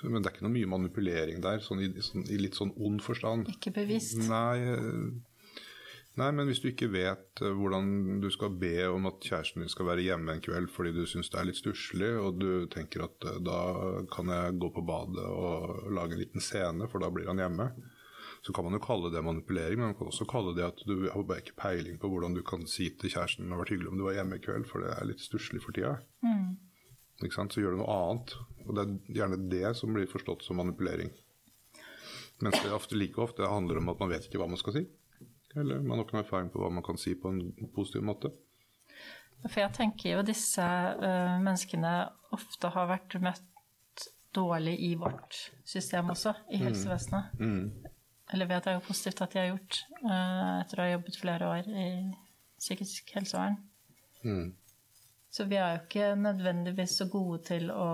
[0.02, 3.02] Men det er ikke noe mye manipulering der, sånn i, sånn, i litt sånn ond
[3.04, 3.46] forstand.
[3.52, 4.18] Ikke bevisst.
[4.26, 5.04] Nei, eh,
[6.20, 9.72] nei, men hvis du ikke vet eh, hvordan du skal be om at kjæresten din
[9.72, 13.06] skal være hjemme en kveld fordi du syns det er litt stusslig, og du tenker
[13.06, 13.58] at eh, da
[14.12, 17.70] kan jeg gå på badet og lage en liten scene, for da blir han hjemme,
[18.42, 21.06] så kan man jo kalle det manipulering, men man kan også kalle det at du
[21.06, 23.92] har bare ikke peiling på hvordan du kan si til kjæresten det hadde vært hyggelig
[23.92, 26.00] om du var hjemme i kveld, for det er litt stusslig for tida.
[27.22, 27.54] Ikke sant?
[27.54, 28.34] Så gjør du noe annet.
[28.66, 31.12] Og det er gjerne det som blir forstått som manipulering.
[32.42, 34.84] Mens det ofte, like ofte handler om at man vet ikke hva man skal si.
[35.58, 38.32] Eller man har ikke noe erfaring på hva man kan si på en positiv måte.
[39.42, 41.92] For jeg tenker jo disse uh, menneskene
[42.32, 45.38] ofte har vært møtt dårlig i vårt
[45.68, 47.34] system også, i helsevesenet.
[48.32, 51.50] Eller vet jeg jo positivt at de har gjort, uh, etter å ha jobbet flere
[51.58, 51.88] år i
[52.62, 53.58] psykisk helsevern.
[55.32, 57.90] Så vi er jo ikke nødvendigvis så gode til å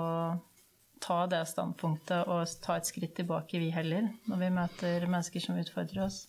[1.01, 5.59] ta det standpunktet og ta et skritt tilbake, vi heller, når vi møter mennesker som
[5.61, 6.25] utfordrer oss.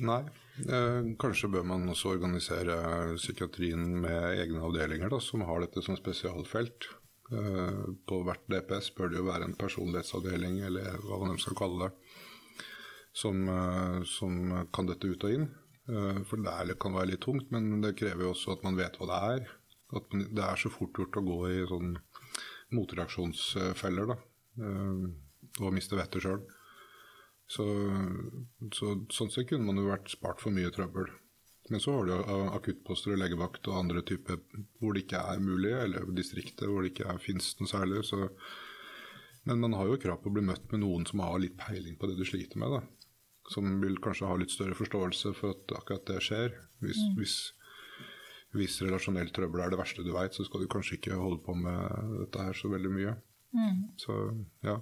[0.00, 0.22] Nei.
[0.60, 2.76] Eh, kanskje bør man også organisere
[3.16, 6.88] psykiatrien med egne avdelinger da, som har dette som spesialfelt.
[7.30, 11.88] Eh, på hvert DPS bør det jo være en personlighetsavdeling, eller hva man skal kalle
[11.88, 12.18] det,
[13.22, 15.50] som, eh, som kan dette ut og inn.
[15.90, 19.08] For det kan være litt tungt, men det krever jo også at man vet hva
[19.08, 19.48] det er.
[19.98, 21.96] At man, det er så fort gjort å gå i sånn
[22.76, 24.16] motreaksjonsfeller, da.
[25.64, 26.44] Og miste vettet sjøl.
[27.50, 27.66] Så,
[28.76, 31.08] så sånn sett kunne man jo vært spart for mye trøbbel.
[31.70, 32.12] Men så har du
[32.54, 34.40] akuttposter og legevakt og andre typer
[34.80, 38.02] hvor det ikke er mulig, eller distrikter hvor det ikke fins noe særlig.
[38.06, 38.28] Så.
[39.46, 41.98] Men man har jo krav på å bli møtt med noen som har litt peiling
[41.98, 42.74] på det du sliter med.
[42.74, 42.82] da.
[43.50, 46.54] Som vil kanskje ha litt større forståelse for at akkurat det skjer.
[46.82, 47.36] Hvis, hvis,
[48.54, 51.54] hvis relasjonelt trøbbel er det verste du veit, så skal du kanskje ikke holde på
[51.58, 53.14] med dette her så veldig mye.
[53.98, 54.18] Så
[54.66, 54.78] ja.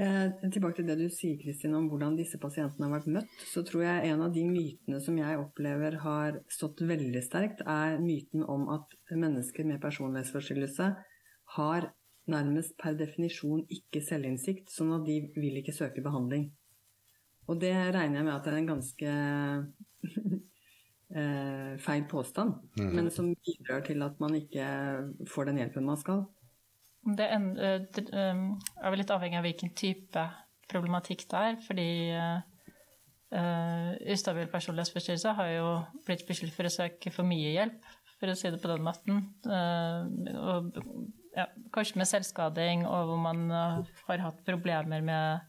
[0.00, 3.60] Eh, tilbake til det du sier, Kristin, om hvordan disse pasientene har vært møtt, så
[3.68, 8.46] tror jeg en av de mytene som jeg opplever har stått veldig sterkt, er myten
[8.48, 10.88] om at mennesker med personlighetsforstyrrelse
[11.58, 11.90] har
[12.32, 16.48] nærmest per definisjon ikke selvinnsikt, sånn at de vil ikke søke behandling.
[17.50, 19.14] Og det regner jeg med at det er en ganske
[21.20, 24.66] eh, feil påstand, men som bidrar til at man ikke
[25.28, 26.24] får den hjelpen man skal.
[27.00, 27.40] Det eh,
[28.12, 30.24] um, er vel litt avhengig av hvilken type
[30.70, 31.58] problematikk det er.
[31.64, 35.70] Fordi uh, ustabil personlighetsforstyrrelse har jo
[36.06, 37.80] blitt beskyldt for å søke for mye hjelp,
[38.20, 39.22] for å si det på den måten.
[39.46, 40.74] Og
[41.36, 45.46] ja, kanskje med selvskading, og hvor man har hatt problemer med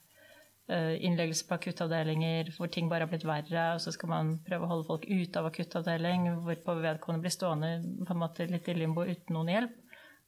[0.72, 4.72] innleggelse på akuttavdelinger hvor ting bare har blitt verre, og så skal man prøve å
[4.72, 7.74] holde folk ute av akuttavdeling, hvorpå vedkommende blir stående
[8.06, 9.81] på en måte litt i limbo uten noen hjelp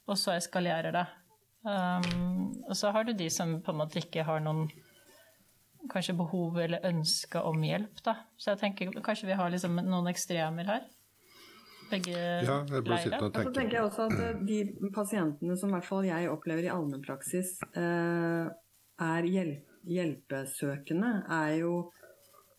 [0.07, 1.05] og så eskalerer det.
[1.63, 4.67] Um, og så har du de som på en måte ikke har noen
[5.91, 8.01] kanskje behov eller ønske om hjelp.
[8.05, 8.17] Da.
[8.37, 10.85] Så jeg tenker kanskje vi har liksom noen ekstremer her.
[11.91, 13.17] Begge ja, leirer.
[13.19, 16.67] Og så tenker jeg også at eh, de pasientene som i hvert fall jeg opplever
[16.67, 18.47] i allmennpraksis, eh,
[19.03, 21.11] er hjelp, hjelpesøkende,
[21.41, 21.73] er jo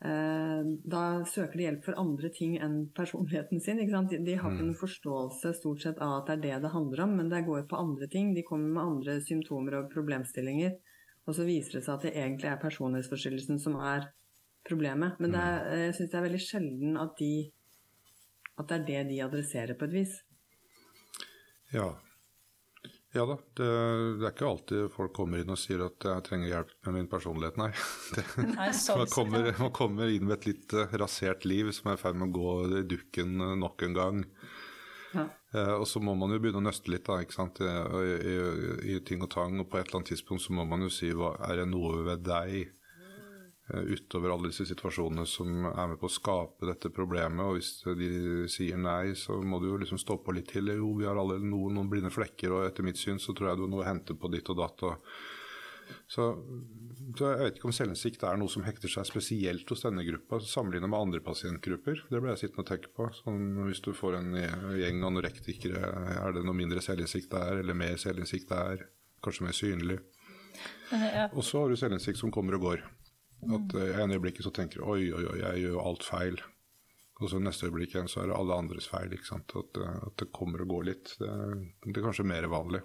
[0.04, 3.78] da søker de hjelp for andre ting enn personligheten sin.
[3.80, 4.66] De, de, har ikke mm.
[4.66, 7.64] noen forståelse stort sett av at det er det det handler om, men det går
[7.70, 8.34] på andre ting.
[8.36, 10.76] De kommer med andre symptomer og problemstillinger.
[11.24, 14.10] Og så viser det seg at det egentlig er personlighetsforstyrrelsen som er
[14.68, 15.16] problemet.
[15.24, 15.82] Men er, mm.
[15.86, 17.32] jeg syns det er veldig sjelden at, de,
[18.60, 20.18] at det er det de adresserer på et vis.
[21.72, 21.94] Ja,
[23.14, 23.68] ja da, det,
[24.18, 27.08] det, er ikke alltid folk kommer inn og sier at jeg trenger hjelp med min
[27.10, 27.70] personlighet, nei.
[28.14, 31.98] Det, nei man, kommer, man, kommer, inn med et litt uh, rasert liv som er
[31.98, 34.22] i ferd med å gå i dukken nok en gang.
[35.14, 35.28] Ja.
[35.54, 37.60] Eh, og så må man jo begynne å nøste litt da, ikke sant?
[37.62, 38.38] I, i,
[38.96, 41.12] i, ting og tang, og på et eller annet tidspunkt så må man jo si
[41.14, 42.83] hva, er det noe ved deg Eh,
[43.72, 47.40] utover alle disse situasjonene som er med på å skape dette problemet.
[47.40, 50.74] Og hvis de sier nei, så må du jo liksom stå på litt til.
[50.76, 53.60] Jo, vi har alle noen, noen blinde flekker, og etter mitt syn så tror jeg
[53.60, 54.84] du har noe å hente på ditt og datt.
[56.08, 56.26] Så,
[57.16, 60.40] så, jeg vet ikke om selvinnsikt er noe som hekter seg spesielt hos denne gruppa,
[60.44, 62.04] sammenlignet med andre pasientgrupper.
[62.10, 63.08] Det ble jeg sittende og tenke på.
[63.16, 64.36] Sånn, hvis du får en
[64.76, 68.84] gjeng anorektikere, er det noe mindre selvinnsikt der, eller mer selvinnsikt der?
[69.24, 69.98] Kanskje mer synlig.
[71.32, 72.84] Og så har du selvinnsikt som kommer og går.
[73.52, 76.42] At i en øyeblikket så tenker du oi, oi, oi, jeg gjør alt feil.
[77.22, 79.12] Og så neste øyeblikk igjen så er det alle andres feil.
[79.14, 79.54] ikke sant?
[79.54, 81.14] At, eh, at det kommer og går litt.
[81.20, 81.30] Det,
[81.86, 82.82] det, er kanskje mer vanlig.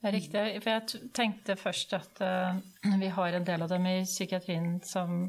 [0.00, 0.44] Det er riktig.
[0.64, 2.60] For jeg tenkte først at uh,
[3.00, 5.26] vi har en del av dem i psykiatrien som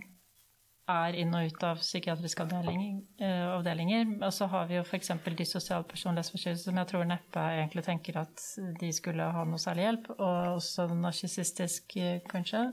[0.92, 3.02] er inn og ut av psykiatriske avdelinger.
[3.20, 4.14] Uh, avdelinger.
[4.22, 5.12] Og så har vi jo f.eks.
[5.36, 8.46] dissosial personlighetsforstyrrelse, som jeg tror neppe egentlig tenker at
[8.80, 10.10] de skulle ha noe særlig hjelp.
[10.16, 11.98] Og også narsissistisk,
[12.32, 12.70] kanskje.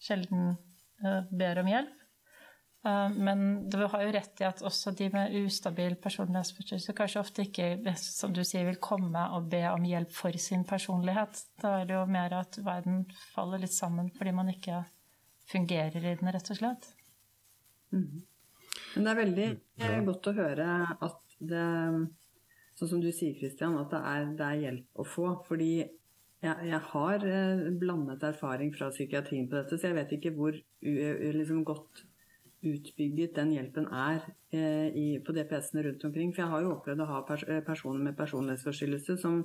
[0.00, 0.69] Sjelden Eh,
[1.30, 2.00] ber om hjelp.
[2.84, 7.44] Eh, men du har jo rett i at også de med ustabil personlighetsforstyrrelse kanskje ofte
[7.44, 11.42] ikke som du sier, vil komme og be om hjelp for sin personlighet.
[11.60, 14.84] Da er det jo mer at verden faller litt sammen fordi man ikke
[15.50, 16.88] fungerer i den, rett og slett.
[17.92, 18.22] Mm.
[18.94, 19.50] Men det er veldig
[19.82, 19.92] ja.
[20.06, 21.68] godt å høre at det
[22.80, 25.26] Sånn som du sier, Kristian, at det er, det er hjelp å få.
[25.44, 25.82] Fordi
[26.40, 30.56] jeg, jeg, har eh, blandet erfaring fra psykiatrien på dette, så jeg vet ikke hvor
[30.80, 32.04] liksom, godt
[32.60, 34.20] utbygget den hjelpen er
[34.52, 36.34] eh, i, på DPS-ene rundt omkring.
[36.34, 39.40] For jeg har jo opplevd å ha pers eh, personer med personlighetsforstyrrelse som,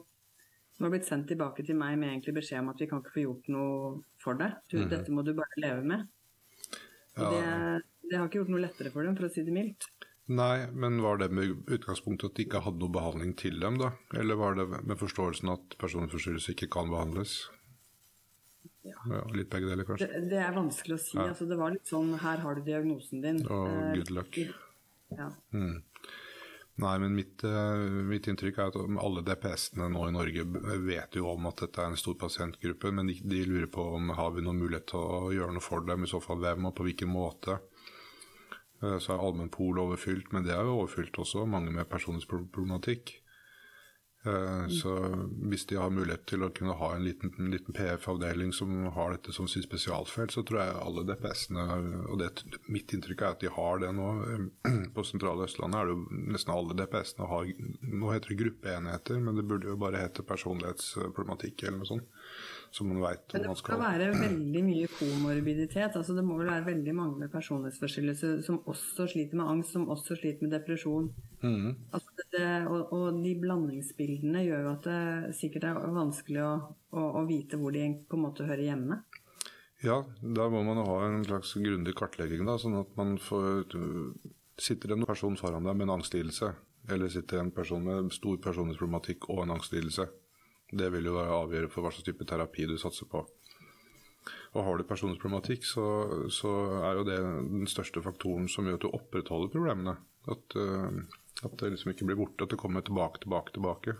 [0.76, 3.16] som, har blitt sendt tilbake til meg med egentlig beskjed om at vi kan ikke
[3.16, 4.60] få gjort noe for deg.
[4.68, 4.90] Du, mm -hmm.
[4.96, 6.08] Dette må du bare leve med.
[7.16, 7.30] Ja.
[7.32, 9.88] Det, det har ikke gjort noe lettere for dem, for å si det mildt.
[10.26, 13.92] Nei, men var det med utgangspunktet at de ikke hadde noe behandling til dem, da?
[14.18, 17.44] Eller var det med forståelsen at personforstyrrelse ikke kan behandles?
[18.86, 18.98] Ja.
[19.10, 19.22] ja.
[19.38, 20.08] litt begge deler, kanskje?
[20.10, 21.18] Det, det er vanskelig å si.
[21.18, 21.28] Ja.
[21.30, 23.44] Altså, det var litt sånn Her har du diagnosen din.
[23.46, 24.40] Og uh, good luck.
[25.14, 25.30] Ja.
[25.54, 25.84] Mm.
[26.82, 30.44] Nei, men mitt, uh, mitt, inntrykk er at alle DPS-ene nå i Norge
[30.90, 34.10] vet jo om at dette er en stor pasientgruppe, men de, de lurer på om
[34.18, 36.76] har vi noen mulighet til å gjøre noe for dem, i så fall hvem og
[36.78, 37.62] på hvilken måte.
[38.86, 43.16] Eh, så er allmennpolet overfylt, men det er jo overfylt også, mange med personlighetsproblematikk.
[44.26, 44.92] Eh, så
[45.50, 49.36] hvis de har mulighet til å kunne ha en liten, liten PF-avdeling som har dette
[49.36, 51.66] som sitt spesialfelt, så tror jeg alle DPS-ene
[52.10, 52.32] Og det,
[52.72, 54.10] mitt inntrykk er at de har det nå.
[54.96, 57.54] På sentrale Østlandet er det jo nesten alle DPS-ene har
[57.86, 62.14] Nå heter det gruppeenheter, men det burde jo bare hete personlighetsproblematikk eller noe sånt
[62.76, 65.96] som man veit Men det skal være veldig mye komorbiditet.
[65.96, 69.88] altså Det må vel være veldig mange med personlighetsforstyrrelser som også sliter med angst, som
[69.94, 71.08] også sliter med depresjon.
[71.42, 71.76] Mm.
[71.96, 72.15] Altså
[72.70, 76.54] og, og, de blandingsbildene gjør jo at det sikkert er vanskelig å,
[76.96, 79.00] å, å, vite hvor de på en måte hører hjemme.
[79.84, 83.76] Ja, da må man ha en slags grundig kartlegging, da, sånn at man får
[84.56, 86.48] Sitter en person foran deg med en angstlidelse,
[86.88, 90.06] eller sitter en person med stor personlighetsproblematikk og en angstlidelse,
[90.72, 93.20] det vil jo avgjøre for hva slags type terapi du satser på.
[94.56, 95.86] Og Har du personlighetsproblematikk, så,
[96.32, 96.52] så
[96.88, 99.98] er jo det den største faktoren som gjør at du opprettholder problemene.
[100.32, 101.02] At, eh,
[101.44, 103.96] at det liksom ikke blir borte, at det kommer tilbake, tilbake, tilbake.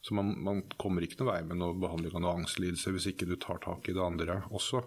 [0.00, 3.28] Så man, man kommer ikke noen vei med noe behandling av noe angstlidelse hvis ikke
[3.28, 4.84] du tar tak i det andre også.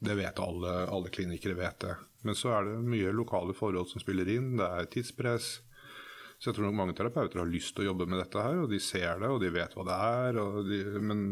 [0.00, 1.96] Det vet alle, alle klinikere vet det.
[2.24, 4.54] Men så er det mye lokale forhold som spiller inn.
[4.58, 5.50] Det er tidspress.
[6.40, 8.70] Så jeg tror nok mange terapeuter har lyst til å jobbe med dette her, og
[8.72, 10.38] de ser det, og de vet hva det er.
[10.64, 11.26] De, men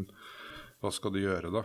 [0.85, 1.63] hva skal du gjøre, da?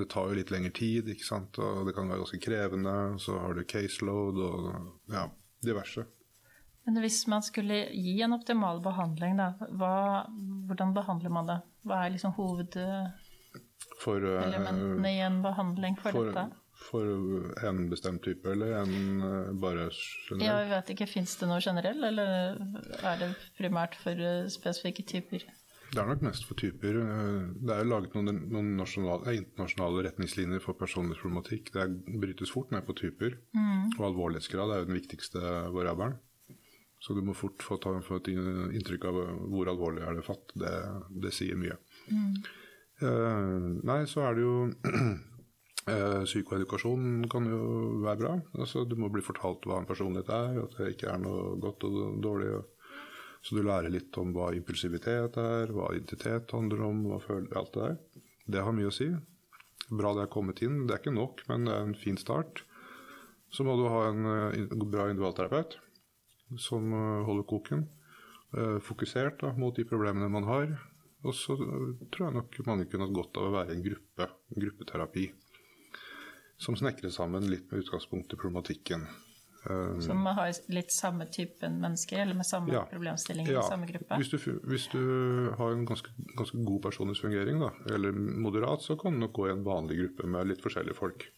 [0.00, 1.62] Det tar jo litt lengre tid, ikke sant.
[1.62, 2.96] Og det kan være ganske krevende.
[3.22, 4.66] Så har du caseload og
[5.14, 5.28] ja,
[5.62, 6.08] diverse.
[6.86, 10.26] Men hvis man skulle gi en optimal behandling, da, hva,
[10.68, 11.58] hvordan behandler man det?
[11.86, 16.44] Hva er liksom hovedelementene uh, i en behandling for, for dette?
[16.82, 17.02] For
[17.68, 19.28] en bestemt type, eller en uh,
[19.62, 20.48] bare generell?
[20.48, 22.28] Ja, vi vet ikke, Fins det noe generell, eller
[22.98, 25.42] er det primært for uh, spesifikke typer?
[25.92, 26.96] Det er nok mest for typer.
[27.60, 31.68] Det er laget noen, noen nasjonale, internasjonale retningslinjer for personlighetsproblematikk.
[31.74, 31.84] Det
[32.16, 33.36] brytes fort ned på typer.
[33.52, 33.92] Mm.
[33.98, 35.40] Og alvorlighetsgrad er jo den viktigste
[35.74, 36.16] variabelen.
[37.02, 39.16] Så du må fort få, ta, få et inntrykk av
[39.50, 40.52] hvor alvorlig er det fatt.
[40.54, 40.70] Det,
[41.24, 41.74] det sier mye.
[42.06, 42.36] Mm.
[43.02, 44.54] Eh, nei, så er det jo
[45.90, 47.64] eh, Psykoedukasjon kan jo
[48.04, 48.36] være bra.
[48.54, 51.88] Altså, du må bli fortalt hva en personlighet er, at det ikke er noe godt
[51.90, 52.54] og dårlig.
[53.42, 57.74] Så du lærer litt om hva impulsivitet er, hva identitet handler om, hva føler, alt
[57.74, 58.26] det der.
[58.54, 59.10] Det har mye å si.
[59.90, 60.84] Bra det er kommet inn.
[60.86, 62.62] Det er ikke nok, men det er en fin start.
[63.50, 65.82] Så må du ha en, en bra individualterapeut
[66.58, 67.86] som eh, holder koken.
[68.56, 70.74] Eh, fokusert da, mot de problemene man har.
[71.22, 74.28] Og så eh, tror jeg nok mange kunne hatt godt av å være en gruppe,
[74.28, 75.26] en gruppeterapi.
[76.62, 79.06] Som snekrer sammen litt med utgangspunkt i problematikken.
[80.02, 83.60] Som har litt samme typen mennesker, eller med samme ja, problemstillinger ja.
[83.62, 84.18] i samme gruppe?
[84.18, 85.02] Hvis du, hvis du
[85.54, 89.52] har en ganske, ganske god personlighetsfungering, da, eller moderat, så kan du nok gå i
[89.54, 91.28] en vanlig gruppe med litt forskjellige folk.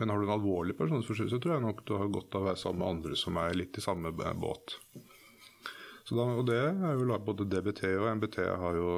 [0.00, 2.60] Men har du en alvorlig personlighetsforstyrrelse, tror jeg nok du har godt av å være
[2.60, 4.76] sammen med andre som er litt i samme båt.
[6.02, 8.94] Så da, og det er jo Både DBT og MBT har jo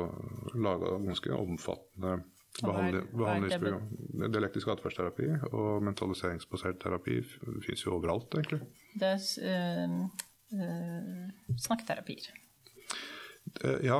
[0.56, 2.14] laga ganske omfattende
[2.62, 3.88] behandling, behandlingsprogram.
[4.32, 7.18] Dialektisk atferdsterapi og mentaliseringsbasert terapi
[7.66, 8.62] fins jo overalt, egentlig.
[8.94, 9.98] Det er øh,
[10.60, 12.32] øh, snakketerapier.
[13.84, 13.98] Ja,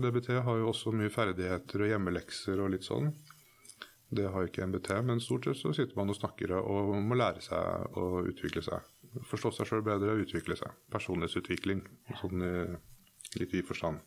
[0.00, 3.10] DBT har jo også mye ferdigheter og hjemmelekser og litt sånn.
[4.12, 7.40] Det har ikke MBT, men stort sett så sitter man og snakker og må lære
[7.44, 8.90] seg å utvikle seg.
[9.28, 10.74] Forstå seg sjøl bedre og utvikle seg.
[10.92, 11.80] Personlighetsutvikling,
[12.20, 12.52] sånn i
[13.40, 14.02] litt vid forstand.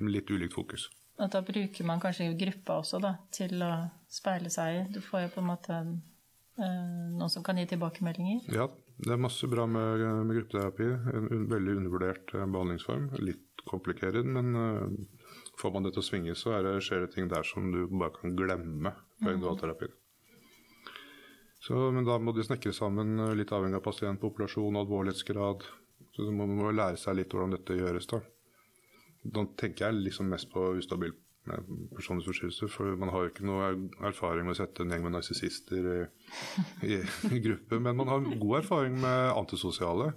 [0.00, 0.88] Litt ulikt fokus.
[1.20, 3.72] Og da bruker man kanskje gruppa også da, til å
[4.08, 4.84] speile seg i.
[4.94, 8.46] Du får jo på en måte øh, noen som kan gi tilbakemeldinger.
[8.56, 8.70] Ja,
[9.00, 10.88] det er masse bra med, med gruppeterapi.
[11.12, 13.10] En un, veldig undervurdert eh, behandlingsform.
[13.20, 14.96] Litt komplikert, men øh,
[15.60, 18.14] får man det til å svinge, så det, skjer det ting der som du bare
[18.16, 19.96] kan glemme på individualterapien.
[21.60, 25.66] Så, men da må de snekre sammen, eh, litt avhengig av pasientpopulasjon, alvorlighetsgrad.
[26.16, 28.08] Så man må, lære seg litt hvordan dette gjøres.
[28.10, 28.22] da.
[29.22, 33.70] Da tenker jeg liksom mest på ustabil personlig personlighetsforstyrrelse, for man har jo ikke noe
[34.06, 36.00] erfaring med å sette en gjeng med narsissister i,
[36.86, 36.98] i,
[37.30, 37.80] i, gruppe.
[37.80, 40.12] Men man har god erfaring med antisosiale.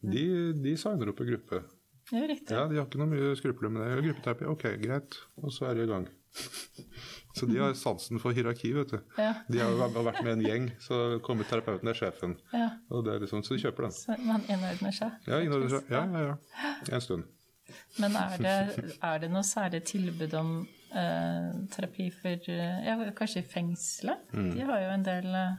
[0.00, 1.62] De, de signer opp i gruppe.
[2.08, 2.54] Det er riktig.
[2.56, 4.04] Ja, De har ikke noe mye skrupler med det.
[4.06, 5.18] Gruppeterapi, ok, greit.
[5.42, 6.08] Og så er de i gang.
[7.36, 8.98] Så de har sansen for hierarki, vet du.
[9.18, 9.32] Ja.
[9.50, 12.36] De har vært med en gjeng, så kommer terapeuten, er sjefen.
[12.54, 12.70] Ja.
[12.90, 13.94] Og det er liksom, så de kjøper den.
[13.94, 15.20] Så man innordner seg?
[15.28, 15.92] Ja, innordner seg.
[15.92, 16.72] Ja, ja, ja.
[16.90, 17.28] En stund.
[18.00, 18.56] Men er det,
[19.04, 20.52] er det noe særlig tilbud om
[20.96, 24.24] eh, terapi for ja, Kanskje i fengselet?
[24.32, 24.52] Mm.
[24.56, 25.58] De har jo en del eh,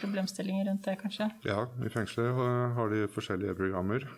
[0.00, 1.28] problemstillinger rundt det, kanskje?
[1.46, 2.40] Ja, i fengselet
[2.78, 4.08] har de forskjellige programmer.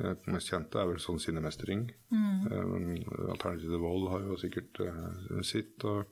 [0.00, 1.86] Det mest kjente er vel sånn sinnemestring.
[2.12, 2.40] Mm.
[2.50, 2.88] Um,
[3.34, 5.84] Alternativ til vold har jo sikkert uh, sitt.
[5.84, 6.08] og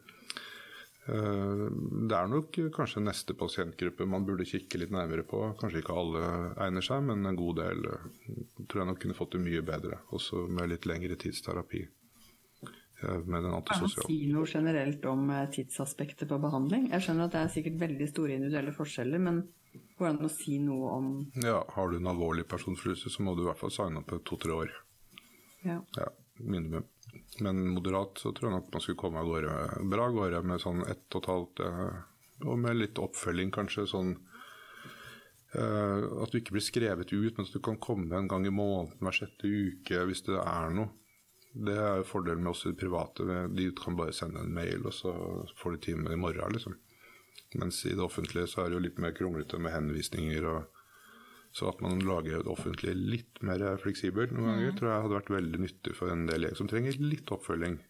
[1.09, 5.41] Det er nok kanskje neste pasientgruppe man burde kikke litt nærmere på.
[5.61, 6.25] Kanskje ikke alle
[6.67, 7.87] egner seg, men en god del
[8.69, 10.03] tror jeg nok kunne fått det mye bedre.
[10.13, 11.87] Også med litt lengre tidsterapi.
[13.01, 16.91] Med den man si noe generelt om tidsaspektet på behandling?
[16.93, 19.45] Jeg skjønner at det er sikkert veldig store individuelle forskjeller, men
[19.99, 21.09] Går det an å si noe om
[21.43, 24.55] Ja, har du en alvorlig personforstyrrelse, så må du i hvert fall signe opp to-tre
[24.55, 24.75] år.
[25.67, 25.81] Ja.
[25.97, 26.07] ja.
[26.39, 26.85] Minimum.
[27.43, 30.85] Men moderat så tror jeg nok man skulle komme av gårde bra gårde med sånn
[30.87, 31.99] ett og et halvt eh,
[32.47, 33.89] Og med litt oppfølging, kanskje.
[33.91, 34.13] Sånn
[35.57, 38.55] uh, at du ikke blir skrevet ut, men at du kan komme en gang i
[38.55, 40.93] måneden hver sjette uke hvis det er noe.
[41.59, 43.27] Det er jo fordelen med oss i det private.
[43.51, 45.15] De kan bare sende en mail, og så
[45.59, 46.77] får de time i morgen, liksom.
[47.57, 50.49] Mens i det offentlige så er det jo litt mer kronglete med henvisninger.
[50.51, 50.83] Og,
[51.57, 54.77] så at man lager det offentlige litt mer fleksibelt noen ganger, mm.
[54.81, 57.81] tror jeg hadde vært veldig nyttig for en del leger som trenger litt oppfølging.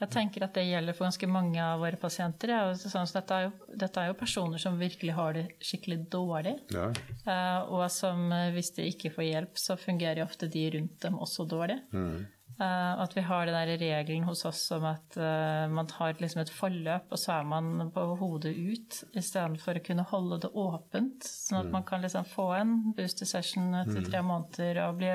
[0.00, 2.54] Jeg tenker at det gjelder for ganske mange av våre pasienter.
[2.54, 2.60] Ja.
[2.72, 6.54] Sånn, så dette, er jo, dette, er jo, personer som virkelig har det skikkelig dårlig.
[6.72, 6.86] Ja.
[7.26, 11.20] Uh, og som hvis de ikke får hjelp, så fungerer jo ofte de rundt dem
[11.20, 11.76] også dårlig.
[11.92, 12.24] Mm.
[12.60, 16.42] Uh, at vi har den der regelen hos oss om at uh, man har liksom
[16.42, 21.24] et forløp, og så er man på hodet ut, istedenfor å kunne holde det åpent.
[21.24, 21.72] Sånn at mm.
[21.78, 24.10] man kan liksom få en booster session etter mm.
[24.10, 25.14] tre måneder og bli,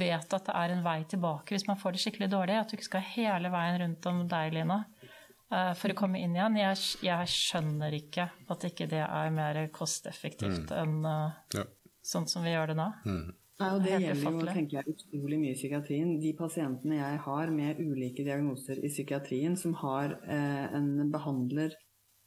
[0.00, 2.56] vet at det er en vei tilbake hvis man får det skikkelig dårlig.
[2.62, 4.82] At du ikke skal hele veien rundt om deg, Lina,
[5.52, 6.56] uh, for å komme inn igjen.
[6.62, 10.78] Jeg, jeg, skjønner ikke at ikke det er mer kosteffektivt mm.
[10.80, 11.10] enn
[11.60, 11.68] ja.
[12.00, 12.94] sånn som vi gjør det nå.
[13.04, 13.26] Mm.
[13.56, 16.12] Nei, og Det gjelder jo tenker jeg, utrolig mye i psykiatrien.
[16.20, 21.72] De pasientene jeg har med ulike diagnoser i psykiatrien, som har eh, en behandler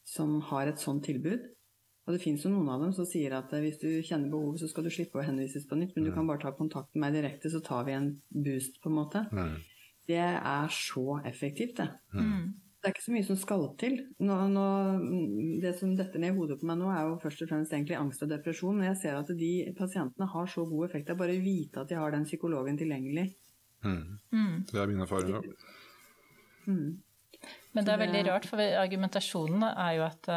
[0.09, 1.45] som har et sånt tilbud.
[2.07, 4.63] Og det fins jo noen av dem som sier at eh, hvis du kjenner behovet,
[4.63, 7.05] så skal du slippe å henvises på nytt, men du kan bare ta kontakt med
[7.05, 9.21] meg direkte, så tar vi en boost, på en måte.
[9.29, 9.59] Mm.
[10.09, 11.91] Det er så effektivt, det.
[12.17, 12.55] Mm.
[12.79, 13.97] Det er ikke så mye som skal til.
[14.23, 14.65] Nå, nå,
[15.59, 17.97] det som detter ned i hodet på meg nå, er jo først og fremst egentlig
[17.99, 18.77] angst og depresjon.
[18.79, 21.91] Men jeg ser at de pasientene har så god effekt av bare å vite at
[21.91, 23.27] de har den psykologen tilgjengelig.
[23.83, 23.99] Mm.
[24.31, 24.55] Mm.
[24.71, 25.51] Det er min erfaring, òg.
[26.69, 26.89] Mm.
[27.75, 30.29] Men det er veldig rart, for argumentasjonen er jo at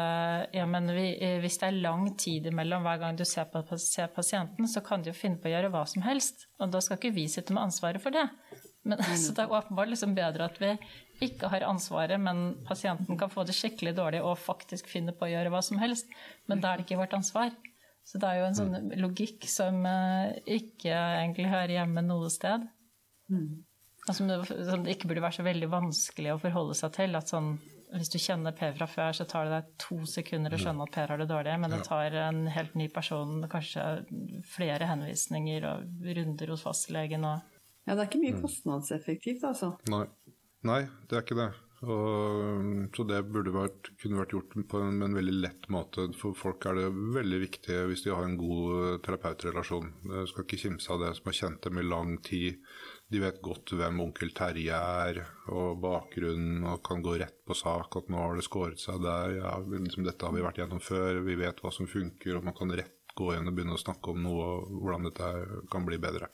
[0.53, 3.63] ja, men vi, eh, hvis det er lang tid imellom hver gang du ser, på,
[3.81, 6.45] ser pasienten, så kan de jo finne på å gjøre hva som helst.
[6.61, 8.27] Og da skal ikke vi sitte med ansvaret for det.
[8.83, 10.75] Men, så det er åpenbart liksom bedre at vi
[11.25, 15.31] ikke har ansvaret, men pasienten kan få det skikkelig dårlig og faktisk finne på å
[15.31, 16.09] gjøre hva som helst.
[16.51, 17.53] Men da er det ikke vårt ansvar.
[18.03, 18.95] Så det er jo en sånn mm.
[18.99, 22.65] logikk som uh, ikke egentlig hører hjemme noe sted.
[23.31, 23.63] Mm.
[24.03, 24.25] Altså,
[24.67, 27.15] som det ikke burde være så veldig vanskelig å forholde seg til.
[27.15, 27.53] at sånn,
[27.93, 30.91] Hvis du kjenner Per fra før, så tar det deg to sekunder å skjønne at
[30.91, 33.85] Per har det dårlig, men det tar en helt ny person kanskje
[34.51, 37.23] flere henvisninger og runder hos fastlegen.
[37.23, 37.39] og
[37.83, 38.43] ja, det er ikke mye mm.
[38.43, 39.73] kostnadseffektivt, altså.
[39.91, 40.05] Nei.
[40.67, 41.51] Nei, det er ikke det.
[41.83, 46.05] Og, så det burde vært, kunne vært gjort på en, en, veldig lett måte.
[46.15, 46.85] For folk er det
[47.17, 49.91] veldig viktig hvis de har en god terapeutrelasjon.
[50.07, 52.63] Jeg skal ikke kimse av det som har kjent dem i lang tid.
[53.11, 55.19] De vet godt hvem onkel Terje er,
[55.51, 57.99] og bakgrunnen, og kan gå rett på sak.
[57.99, 59.35] At nå har det skåret seg der.
[59.41, 61.19] Ja, liksom, dette har vi vært gjennom før.
[61.27, 64.15] Vi vet hva som funker, og man kan rett gå igjen og begynne å snakke
[64.15, 65.29] om noe, hvordan dette
[65.69, 66.31] kan bli bedre.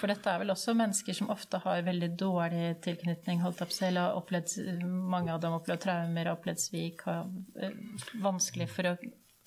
[0.00, 4.00] For dette er vel også mennesker som ofte har veldig dårlig tilknytning, holdt opp selv,
[4.00, 7.28] og opplevd, mange av dem har opplevd traumer, har opplevd svik, har
[7.60, 7.76] eh,
[8.24, 8.96] vanskelig for å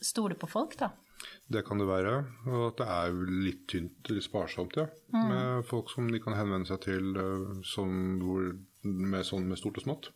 [0.04, 0.92] stole på folk, da.
[1.50, 2.18] Det kan det være,
[2.52, 3.16] og at det er
[3.48, 4.86] litt tynt, litt sparsomt, ja.
[5.16, 5.26] Mm.
[5.32, 7.96] Med folk som de kan henvende seg til eh, som,
[8.84, 10.12] med, sånn med stort og smått.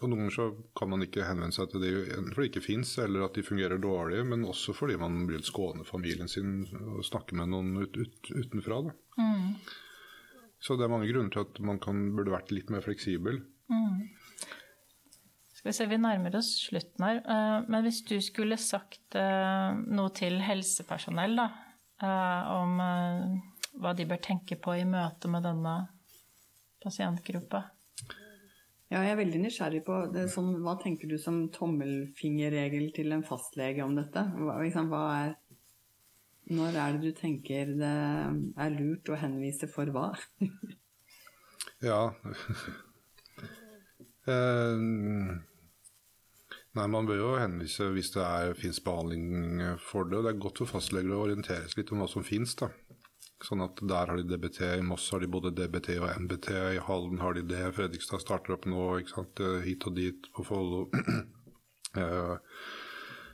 [0.00, 0.46] Og noen ganger så
[0.78, 3.80] kan man ikke henvende seg til dem fordi de ikke fins, eller at de fungerer
[3.82, 8.30] dårlig, men også fordi man vil skåne familien sin og snakke med noen ut, ut,
[8.32, 8.80] utenfra.
[9.20, 9.52] Mm.
[10.62, 13.42] Så det er mange grunner til at man kan, burde vært litt mer fleksibel.
[13.72, 14.08] Mm.
[15.62, 17.20] Skal vi se, vi nærmer oss slutten her.
[17.22, 21.48] Eh, men hvis du skulle sagt eh, noe til helsepersonell da,
[22.02, 22.80] eh, om
[23.82, 25.76] hva de bør tenke på i møte med denne
[26.82, 27.62] pasientgruppa?
[28.92, 33.24] Ja, jeg er veldig nysgjerrig på det, sånn, Hva tenker du som tommelfingerregel til en
[33.24, 34.20] fastlege om dette?
[34.36, 35.30] Hva, liksom, hva er,
[36.52, 37.92] når er det du tenker det
[38.60, 40.10] er lurt å henvise for hva?
[41.88, 42.02] ja
[44.28, 44.76] uh,
[46.72, 48.26] Nei, Man bør jo henvise hvis det
[48.60, 50.22] fins behandling for det.
[50.24, 52.54] Det er godt for fastleger å orienteres litt om hva som fins.
[53.42, 56.82] Sånn at Der har de DBT, i Moss har de både DBT og MBT, i
[56.86, 57.64] Halden har de det.
[57.74, 59.42] Fredrikstad starter opp nå, ikke sant?
[59.42, 60.88] Eh, hit og dit på Follo.
[61.92, 62.36] Eh,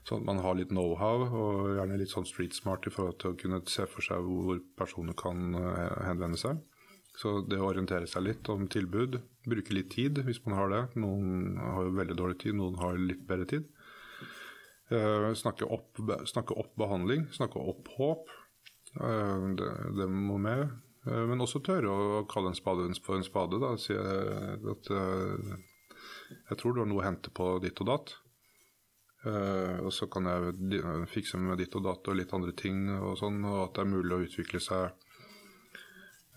[0.02, 3.30] sånn at man har litt know-how, og gjerne litt sånn street smart i forhold til
[3.30, 6.58] å kunne se for seg hvor personer kan eh, henvende seg.
[7.22, 10.82] Så det å orientere seg litt om tilbud, bruke litt tid hvis man har det.
[10.98, 13.70] Noen har jo veldig dårlig tid, noen har litt bedre tid.
[15.38, 18.34] Snakke opp, snakke opp behandling, snakke opp håp.
[18.96, 20.68] Eh, det, det, må med.
[21.06, 23.60] Eh, men også tørre å kalle en spade for en spade.
[23.62, 23.74] Da.
[23.80, 25.52] Si at eh,
[26.50, 28.16] jeg tror du har noe å hente på ditt og datt.
[29.28, 33.42] og så kan jeg fikse med ditt og datt og litt andre ting, og sånn,
[33.44, 34.92] og at det er mulig å utvikle seg.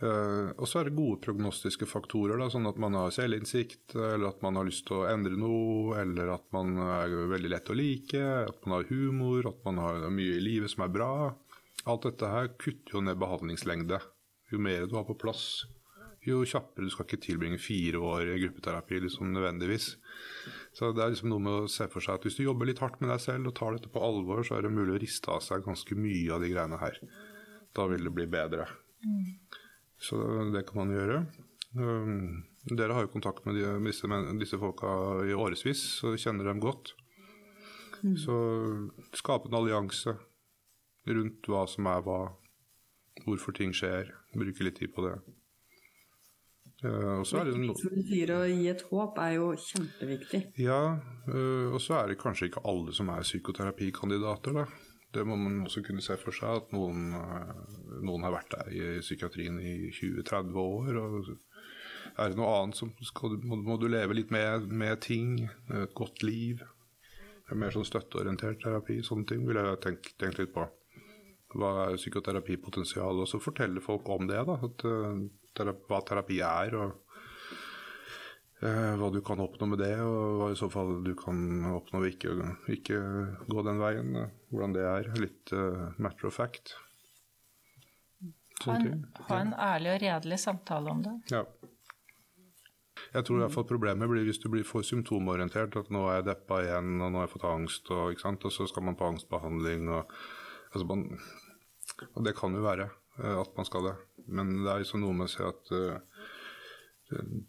[0.01, 4.41] og så er det gode prognostiske faktorer, da, sånn at man har selvinnsikt, eller at
[4.41, 8.23] man har lyst til å endre noe, eller at man er veldig lett å like,
[8.47, 11.13] at man har humor, at man har mye i livet som er bra.
[11.89, 13.97] Alt dette her kutter jo ned behandlingslengde.
[14.51, 15.63] Jo mer du har på plass,
[16.27, 16.85] jo kjappere.
[16.85, 19.95] Du skal ikke tilbringe fire år i gruppeterapi liksom nødvendigvis.
[20.77, 22.81] Så det er liksom noe med å se for seg at hvis du jobber litt
[22.83, 25.31] hardt med deg selv og tar dette på alvor, så er det mulig å riste
[25.33, 26.99] av seg ganske mye av de greiene her.
[27.73, 28.67] Da vil det bli bedre.
[29.01, 29.39] Mm.
[30.01, 30.19] Så
[30.53, 31.21] det kan man gjøre.
[31.77, 34.91] Um, Dere har jo kontakt med, de, med disse, men- disse folka
[35.25, 36.91] i årevis og kjenner dem godt.
[38.17, 38.35] Så
[39.17, 40.13] skape en allianse
[41.09, 42.21] rundt hva som er hva,
[43.25, 44.11] hvorfor ting skjer.
[44.35, 45.15] Bruke litt tid på det.
[46.81, 49.51] Uh, og så er det no Som du sier, å gi et håp er jo
[49.53, 50.39] kjempeviktig.
[50.63, 50.79] Ja,
[51.27, 54.65] uh, og så er det kanskje ikke alle som er psykoterapikandidater, da.
[55.11, 58.69] Det må man også kunne se for seg, at noen, øh, noen har vært der
[58.71, 60.99] i psykiatrien i 20-30 år.
[61.01, 61.31] og
[62.15, 65.91] Er det noe annet som skal, må, må du leve litt med, med ting, et
[65.99, 66.63] godt liv?
[67.51, 70.63] Er Mer sånn støtteorientert terapi, sånne ting vil jeg tenkt, tenkt litt på.
[71.53, 73.23] Hva er psykoterapipotensial?
[73.23, 74.57] Og så fortelle folk om det, da.
[74.69, 76.77] At, øh, hva terapi er.
[76.79, 76.99] og
[78.61, 82.03] Eh, hva du kan oppnå med det, og hva i så fall du kan oppnå
[82.03, 82.33] ved ikke,
[82.69, 82.99] ikke
[83.49, 84.11] gå den veien.
[84.15, 85.09] eh, Hvordan det er.
[85.17, 86.75] Litt uh, matter of fact.
[88.67, 91.15] Ha en, ha en ærlig og redelig samtale om det.
[91.33, 91.41] Ja.
[93.15, 95.79] Jeg tror i hvert fall problemet blir hvis du blir for symptomorientert.
[95.81, 98.69] At nå er jeg deppa igjen, og nå har jeg fått angst, og, og så
[98.69, 99.89] skal man på angstbehandling.
[99.89, 100.13] Og,
[100.71, 101.05] altså man,
[102.15, 102.87] og det kan jo være
[103.21, 103.97] eh, at man skal det.
[104.31, 105.99] Men det er liksom noe med å si at eh,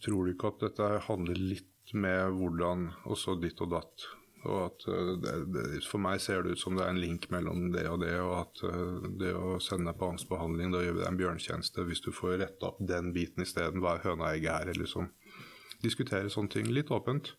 [0.03, 4.07] Tror du ikke at dette handler litt med hvordan og så ditt og datt?
[4.43, 7.29] Og at eh, det, det, For meg ser det ut som det er en link
[7.31, 8.65] mellom det og det, og at
[9.21, 12.41] det å sende deg på angstbehandling, da gjør vi deg en bjørntjeneste hvis du får
[12.43, 13.85] retta opp den biten isteden.
[13.85, 14.73] Hva er høna og egget her?
[14.73, 15.13] Eller liksom.
[15.87, 17.37] Diskutere sånne ting litt åpent.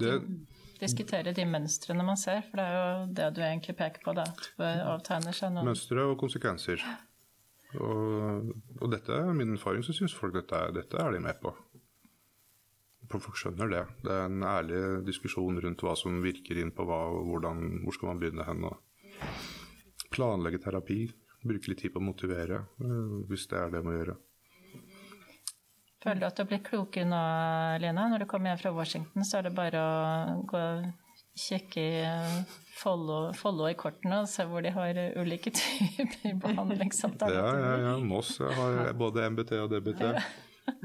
[0.00, 0.22] Det-
[0.76, 4.12] du diskuterer de mønstrene man ser, for det er jo det du egentlig peker på.
[4.12, 4.26] Det
[4.84, 6.84] avtegner seg noen Mønstre og konsekvenser.
[7.80, 11.54] Og, og dette er min erfaring, så syns folk dette dette er de med på.
[13.08, 13.82] Folk skjønner det.
[14.04, 18.12] Det er en ærlig diskusjon rundt hva som virker inn på hva, hvordan, hvor skal
[18.12, 18.66] man begynne hen.
[18.68, 21.06] Og planlegge terapi.
[21.46, 24.16] Bruke litt tid på å motivere, eh, hvis det er det man gjør.
[26.06, 27.20] Føler du at du har blitt klokere nå,
[27.82, 28.04] Lina?
[28.12, 30.62] Når du kommer hjem fra Washington, så er det bare å gå
[31.36, 32.36] kikke i eh,
[32.78, 37.58] Follo, Follo i kortene og se hvor de har ulike typer behandlingsalternativer.
[37.60, 37.96] Ja, ja, ja.
[38.06, 40.06] Moss har både MBT og DBT.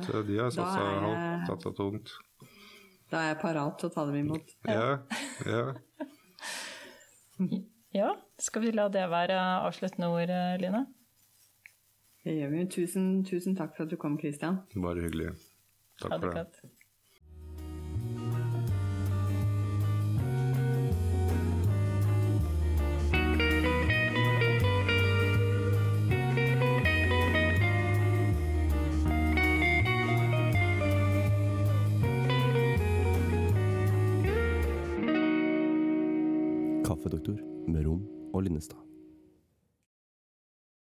[0.06, 2.12] Så de har satsa, det- satsa tungt.
[3.12, 4.52] Da er jeg parat til å ta dem imot.
[4.66, 4.98] Ja,
[5.46, 5.64] ja.
[7.92, 9.36] Ja, skal vi la det være
[9.68, 10.86] avsluttende ord, Line?
[12.24, 12.66] Det gjør vi.
[12.70, 14.62] Tusen, tusen takk for at du kom, Kristian.
[14.76, 15.34] Bare hyggelig.
[16.02, 16.72] Takk for det.